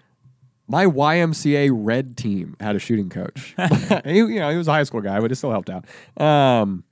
My 0.69 0.85
YMCA 0.85 1.69
red 1.73 2.17
team 2.17 2.55
had 2.59 2.75
a 2.75 2.79
shooting 2.79 3.09
coach. 3.09 3.55
he, 4.05 4.17
you 4.17 4.39
know, 4.39 4.49
he 4.51 4.57
was 4.57 4.67
a 4.67 4.71
high 4.71 4.83
school 4.83 5.01
guy, 5.01 5.19
but 5.19 5.31
it 5.31 5.35
still 5.35 5.51
helped 5.51 5.69
out. 5.69 5.85
Um, 6.21 6.83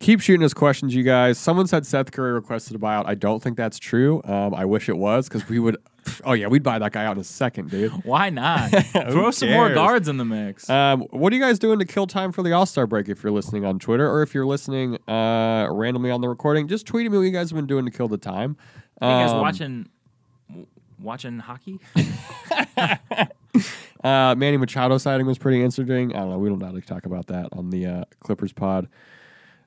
keep 0.00 0.20
shooting 0.20 0.44
us 0.44 0.54
questions, 0.54 0.94
you 0.94 1.02
guys. 1.02 1.38
Someone 1.38 1.66
said 1.66 1.86
Seth 1.86 2.12
Curry 2.12 2.32
requested 2.32 2.76
a 2.76 2.78
buyout. 2.78 3.06
I 3.06 3.14
don't 3.14 3.42
think 3.42 3.56
that's 3.56 3.78
true. 3.78 4.20
Um, 4.24 4.54
I 4.54 4.64
wish 4.64 4.88
it 4.88 4.96
was 4.96 5.28
because 5.28 5.48
we 5.48 5.58
would. 5.58 5.76
Oh 6.24 6.32
yeah, 6.32 6.46
we'd 6.48 6.62
buy 6.62 6.78
that 6.78 6.92
guy 6.92 7.04
out 7.04 7.16
in 7.16 7.20
a 7.20 7.24
second, 7.24 7.70
dude. 7.70 7.90
Why 8.04 8.30
not? 8.30 8.70
Throw 8.92 9.30
some 9.30 9.50
more 9.50 9.66
cares? 9.66 9.74
guards 9.76 10.08
in 10.08 10.16
the 10.16 10.24
mix. 10.24 10.68
Um, 10.70 11.02
what 11.10 11.32
are 11.32 11.36
you 11.36 11.42
guys 11.42 11.58
doing 11.58 11.78
to 11.78 11.84
kill 11.84 12.06
time 12.06 12.32
for 12.32 12.42
the 12.42 12.52
All 12.52 12.66
Star 12.66 12.86
break? 12.86 13.08
If 13.08 13.22
you're 13.22 13.32
listening 13.32 13.64
on 13.64 13.78
Twitter 13.78 14.08
or 14.10 14.22
if 14.22 14.34
you're 14.34 14.46
listening 14.46 14.98
uh, 15.08 15.68
randomly 15.70 16.10
on 16.10 16.20
the 16.20 16.28
recording, 16.28 16.68
just 16.68 16.86
tweet 16.86 17.10
me 17.10 17.16
what 17.16 17.24
you 17.24 17.30
guys 17.30 17.50
have 17.50 17.56
been 17.56 17.66
doing 17.66 17.84
to 17.84 17.90
kill 17.90 18.08
the 18.08 18.18
time. 18.18 18.56
you 19.00 19.08
guys 19.08 19.30
Um, 19.30 19.40
watching 19.40 19.88
watching 21.00 21.38
hockey? 21.38 21.78
Uh, 24.04 24.32
Manny 24.38 24.56
Machado 24.56 24.96
sighting 24.96 25.26
was 25.26 25.38
pretty 25.38 25.60
interesting. 25.60 26.14
I 26.14 26.20
don't 26.20 26.30
know. 26.30 26.38
We 26.38 26.48
don't 26.48 26.60
know 26.60 26.66
how 26.66 26.72
to 26.72 26.80
talk 26.80 27.04
about 27.04 27.26
that 27.26 27.48
on 27.52 27.70
the 27.70 27.84
uh, 27.86 28.04
Clippers 28.20 28.52
pod. 28.52 28.88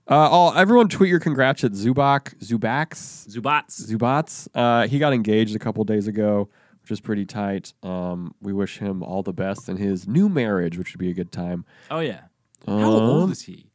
Uh, 0.09 0.15
all 0.15 0.53
everyone 0.55 0.87
tweet 0.89 1.09
your 1.09 1.19
congrats 1.19 1.63
at 1.63 1.71
Zubac 1.71 2.35
Zubax 2.39 3.27
Zubats. 3.29 3.81
Zubats. 3.89 4.47
Uh, 4.53 4.87
he 4.87 4.99
got 4.99 5.13
engaged 5.13 5.55
a 5.55 5.59
couple 5.59 5.83
days 5.83 6.07
ago, 6.07 6.49
which 6.81 6.91
is 6.91 6.99
pretty 6.99 7.25
tight. 7.25 7.73
Um, 7.83 8.33
we 8.41 8.51
wish 8.51 8.79
him 8.79 9.03
all 9.03 9.23
the 9.23 9.33
best 9.33 9.69
in 9.69 9.77
his 9.77 10.07
new 10.07 10.27
marriage, 10.27 10.77
which 10.77 10.93
would 10.93 10.99
be 10.99 11.09
a 11.09 11.13
good 11.13 11.31
time. 11.31 11.65
Oh 11.89 11.99
yeah. 11.99 12.21
How 12.67 12.73
old 12.91 13.23
Um, 13.23 13.31
is 13.31 13.43
he? 13.43 13.67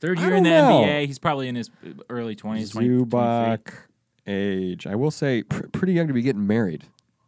Third 0.00 0.18
year 0.18 0.34
in 0.34 0.44
the 0.44 0.50
know. 0.50 0.82
NBA. 0.84 1.06
He's 1.06 1.18
probably 1.18 1.48
in 1.48 1.54
his 1.54 1.70
early 2.08 2.34
twenties. 2.34 2.72
Zubac 2.72 3.72
age. 4.26 4.86
I 4.86 4.94
will 4.94 5.10
say, 5.10 5.42
pr- 5.42 5.66
pretty 5.68 5.92
young 5.92 6.08
to 6.08 6.14
be 6.14 6.22
getting 6.22 6.46
married. 6.46 6.84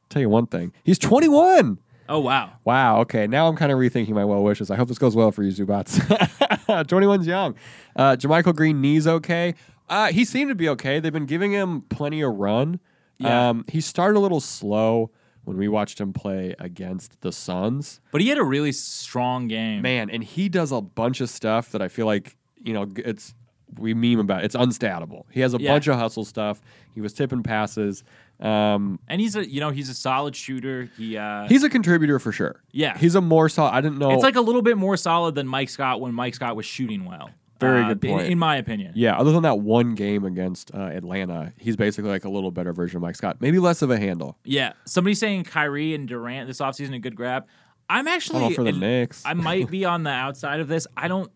Tell 0.09 0.21
you 0.23 0.29
one 0.29 0.47
thing, 0.47 0.73
he's 0.85 0.99
21. 0.99 1.79
Oh 2.09 2.21
wow. 2.21 2.53
Wow. 2.65 3.01
Okay. 3.01 3.27
Now 3.27 3.49
I'm 3.49 3.57
kind 3.57 3.73
of 3.73 3.79
rethinking 3.79 4.11
my 4.11 4.25
well 4.25 4.43
wishes. 4.43 4.71
I 4.71 4.77
hope 4.77 4.89
this 4.89 4.99
goes 4.99 5.15
well 5.17 5.31
for 5.33 5.43
you, 5.43 5.51
Zubac. 5.53 5.87
21's 6.69 7.27
young. 7.27 7.55
Uh, 7.97 8.17
JaMychal 8.17 8.55
Green 8.55 8.81
knees 8.81 9.07
okay. 9.07 9.55
Uh, 9.89 10.09
he 10.13 10.25
seemed 10.25 10.49
to 10.51 10.55
be 10.55 10.69
okay. 10.71 11.01
They've 11.01 11.13
been 11.13 11.27
giving 11.27 11.53
him 11.53 11.83
plenty 11.83 12.23
of 12.23 12.35
run. 12.35 12.81
Yeah. 13.19 13.51
Um, 13.51 13.65
he 13.69 13.81
started 13.81 14.19
a 14.19 14.21
little 14.21 14.41
slow 14.41 15.11
when 15.45 15.57
we 15.57 15.69
watched 15.69 16.01
him 16.01 16.13
play 16.13 16.55
against 16.59 17.21
the 17.21 17.33
Suns. 17.33 18.01
But 18.11 18.21
he 18.21 18.29
had 18.29 18.39
a 18.39 18.45
really 18.45 18.73
strong 18.73 19.49
game. 19.49 19.83
Man, 19.83 20.09
and 20.11 20.23
he 20.25 20.49
does 20.49 20.73
a 20.73 20.81
bunch 20.81 21.21
of 21.21 21.29
stuff 21.29 21.71
that 21.73 21.83
I 21.83 21.89
feel 21.89 22.07
like 22.07 22.37
you 22.65 22.73
know 22.73 22.91
it's 22.97 23.35
we 23.79 23.95
meme 23.95 24.21
about. 24.21 24.45
It's 24.45 24.55
unstatable. 24.55 25.27
He 25.31 25.41
has 25.41 25.55
a 25.55 25.61
Yeah. 25.61 25.73
bunch 25.73 25.89
of 25.89 25.97
hustle 25.97 26.25
stuff. 26.25 26.61
He 26.95 27.01
was 27.01 27.13
tipping 27.13 27.43
passes. 27.43 28.05
Um, 28.41 28.99
And 29.09 29.21
he's 29.21 29.37
a 29.37 29.49
you 29.49 29.61
know 29.61 29.71
he's 29.71 29.89
a 29.89 29.95
solid 29.95 30.35
shooter. 30.35 30.91
He 30.97 31.17
uh, 31.17 31.47
he's 31.49 31.63
a 31.63 31.69
contributor 31.71 32.19
for 32.19 32.33
sure. 32.33 32.61
Yeah. 32.73 32.97
he's 32.99 33.15
a 33.15 33.21
more 33.21 33.49
solid. 33.49 33.71
I 33.73 33.81
didn't 33.81 33.99
know. 33.99 34.11
it's 34.13 34.23
like 34.23 34.37
a 34.37 34.41
little 34.41 34.63
bit 34.63 34.77
more 34.77 34.97
solid 34.97 35.35
than 35.35 35.47
Mike 35.47 35.69
Scott 35.69 36.01
when 36.01 36.13
Mike 36.15 36.35
Scott 36.35 36.57
was 36.57 36.67
shooting 36.67 37.05
well. 37.05 37.31
Very 37.61 37.83
Uh, 37.85 37.89
good 37.95 38.05
in- 38.05 38.11
point. 38.11 38.27
in 38.27 38.39
my 38.41 38.57
opinion. 38.57 38.93
Yeah, 38.97 39.17
other 39.17 39.31
than 39.31 39.45
that 39.45 39.61
one 39.61 39.95
game 39.95 40.25
against 40.25 40.75
uh, 40.75 40.79
Atlanta, 40.81 41.53
he's 41.59 41.77
basically 41.77 42.11
like 42.11 42.25
a 42.25 42.29
little 42.29 42.51
better 42.51 42.73
version 42.73 42.97
of 42.97 43.03
Mike 43.03 43.15
Scott. 43.15 43.37
Maybe 43.41 43.61
less 43.61 43.83
of 43.83 43.91
a 43.93 43.99
handle. 43.99 44.37
Yeah. 44.45 44.73
Somebody 44.85 45.15
saying 45.15 45.45
Kyrie 45.45 45.95
and 45.95 46.09
Durant 46.09 46.49
this 46.49 46.59
offseason 46.59 46.95
a 46.95 46.99
good 46.99 47.15
grab. 47.15 47.47
I'm 47.89 48.09
actually 48.09 48.53
for 48.55 48.65
the 48.65 48.73
Knicks. 48.73 49.23
I 49.25 49.35
might 49.35 49.71
be 49.71 49.85
on 49.85 50.03
the 50.03 50.11
outside 50.11 50.59
of 50.59 50.67
this. 50.67 50.89
I 50.97 51.07
don't 51.07 51.31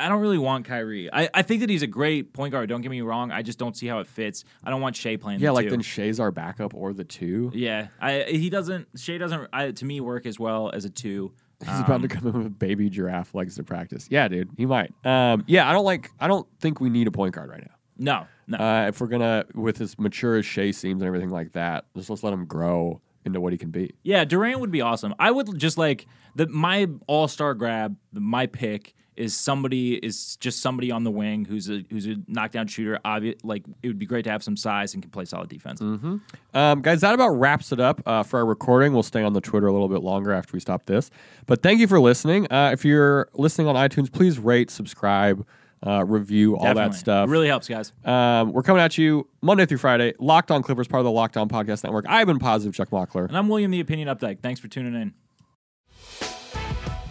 I 0.00 0.08
don't 0.08 0.20
really 0.20 0.38
want 0.38 0.64
Kyrie. 0.64 1.12
I, 1.12 1.28
I 1.32 1.42
think 1.42 1.60
that 1.60 1.70
he's 1.70 1.82
a 1.82 1.86
great 1.86 2.32
point 2.32 2.52
guard. 2.52 2.68
Don't 2.68 2.80
get 2.80 2.90
me 2.90 3.00
wrong. 3.02 3.30
I 3.30 3.42
just 3.42 3.58
don't 3.58 3.76
see 3.76 3.86
how 3.86 3.98
it 4.00 4.06
fits. 4.06 4.44
I 4.64 4.70
don't 4.70 4.80
want 4.80 4.96
Shai 4.96 5.16
playing. 5.16 5.40
yeah, 5.40 5.48
the 5.48 5.52
like 5.54 5.66
two. 5.66 5.70
then 5.70 5.80
Shai's 5.82 6.18
our 6.18 6.30
backup 6.30 6.74
or 6.74 6.92
the 6.92 7.04
two. 7.04 7.50
Yeah, 7.54 7.88
I 8.00 8.22
he 8.28 8.50
doesn't. 8.50 8.88
Shai 8.96 9.18
doesn't. 9.18 9.48
I, 9.52 9.70
to 9.72 9.84
me, 9.84 10.00
work 10.00 10.26
as 10.26 10.38
well 10.38 10.70
as 10.70 10.84
a 10.84 10.90
two. 10.90 11.32
He's 11.60 11.80
about 11.80 12.00
to 12.00 12.08
come 12.08 12.26
in 12.26 12.44
with 12.44 12.58
baby 12.58 12.88
giraffe 12.88 13.34
legs 13.34 13.56
to 13.56 13.62
practice. 13.62 14.06
Yeah, 14.10 14.28
dude, 14.28 14.48
he 14.56 14.64
might. 14.64 14.94
Um, 15.04 15.44
yeah, 15.46 15.68
I 15.68 15.74
don't 15.74 15.84
like. 15.84 16.10
I 16.18 16.26
don't 16.26 16.46
think 16.58 16.80
we 16.80 16.88
need 16.88 17.06
a 17.06 17.10
point 17.10 17.34
guard 17.34 17.50
right 17.50 17.60
now. 17.60 17.74
No, 17.98 18.26
no. 18.46 18.64
Uh, 18.64 18.86
if 18.88 18.98
we're 18.98 19.08
gonna, 19.08 19.44
with 19.54 19.82
as 19.82 19.98
mature 19.98 20.38
as 20.38 20.46
Shai 20.46 20.70
seems 20.70 21.02
and 21.02 21.06
everything 21.06 21.28
like 21.28 21.52
that, 21.52 21.84
just 21.94 22.08
let's 22.08 22.22
let 22.22 22.32
him 22.32 22.46
grow 22.46 23.02
into 23.26 23.40
what 23.42 23.52
he 23.52 23.58
can 23.58 23.70
be. 23.70 23.92
Yeah, 24.02 24.24
Durant 24.24 24.60
would 24.60 24.70
be 24.70 24.80
awesome. 24.80 25.14
I 25.18 25.30
would 25.30 25.58
just 25.58 25.76
like 25.76 26.06
the 26.34 26.46
my 26.46 26.88
all 27.06 27.28
star 27.28 27.52
grab. 27.52 27.94
My 28.12 28.46
pick 28.46 28.94
is 29.16 29.36
somebody 29.36 29.94
is 29.94 30.36
just 30.36 30.60
somebody 30.60 30.90
on 30.90 31.04
the 31.04 31.10
wing 31.10 31.44
who's 31.44 31.68
a 31.68 31.84
who's 31.90 32.06
a 32.06 32.16
knockdown 32.26 32.66
shooter. 32.66 32.98
Obvious, 33.04 33.36
like 33.42 33.64
it 33.82 33.88
would 33.88 33.98
be 33.98 34.06
great 34.06 34.24
to 34.24 34.30
have 34.30 34.42
some 34.42 34.56
size 34.56 34.94
and 34.94 35.02
can 35.02 35.10
play 35.10 35.24
solid 35.24 35.48
defense. 35.48 35.80
Um, 35.80 36.82
guys, 36.82 37.00
that 37.02 37.14
about 37.14 37.30
wraps 37.30 37.72
it 37.72 37.80
up 37.80 38.02
uh, 38.06 38.22
for 38.22 38.38
our 38.38 38.46
recording. 38.46 38.92
We'll 38.92 39.02
stay 39.02 39.22
on 39.22 39.32
the 39.32 39.40
Twitter 39.40 39.66
a 39.66 39.72
little 39.72 39.88
bit 39.88 40.02
longer 40.02 40.32
after 40.32 40.52
we 40.54 40.60
stop 40.60 40.86
this. 40.86 41.10
But 41.46 41.62
thank 41.62 41.80
you 41.80 41.86
for 41.86 42.00
listening. 42.00 42.50
Uh, 42.50 42.70
if 42.72 42.84
you're 42.84 43.28
listening 43.34 43.66
on 43.66 43.74
iTunes, 43.74 44.10
please 44.10 44.38
rate, 44.38 44.70
subscribe, 44.70 45.46
uh, 45.86 46.04
review, 46.04 46.56
all 46.56 46.74
that 46.74 46.94
stuff. 46.94 47.28
It 47.28 47.30
really 47.30 47.48
helps, 47.48 47.68
guys. 47.68 47.92
Um, 48.04 48.52
we're 48.52 48.62
coming 48.62 48.82
at 48.82 48.98
you 48.98 49.28
Monday 49.42 49.66
through 49.66 49.78
Friday. 49.78 50.14
Locked 50.18 50.50
on 50.50 50.62
Clippers, 50.62 50.88
part 50.88 51.00
of 51.00 51.04
the 51.04 51.10
Locked 51.10 51.36
On 51.36 51.48
Podcast 51.48 51.84
Network. 51.84 52.06
I've 52.08 52.26
been 52.26 52.38
positive, 52.38 52.74
Chuck 52.74 52.90
Mockler. 52.90 53.28
And 53.28 53.36
I'm 53.36 53.48
William, 53.48 53.70
the 53.70 53.80
opinion 53.80 54.08
updike. 54.08 54.40
Thanks 54.40 54.60
for 54.60 54.68
tuning 54.68 54.94
in. 54.94 55.14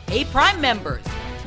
Hey, 0.07 0.25
Prime 0.25 0.59
members, 0.59 1.05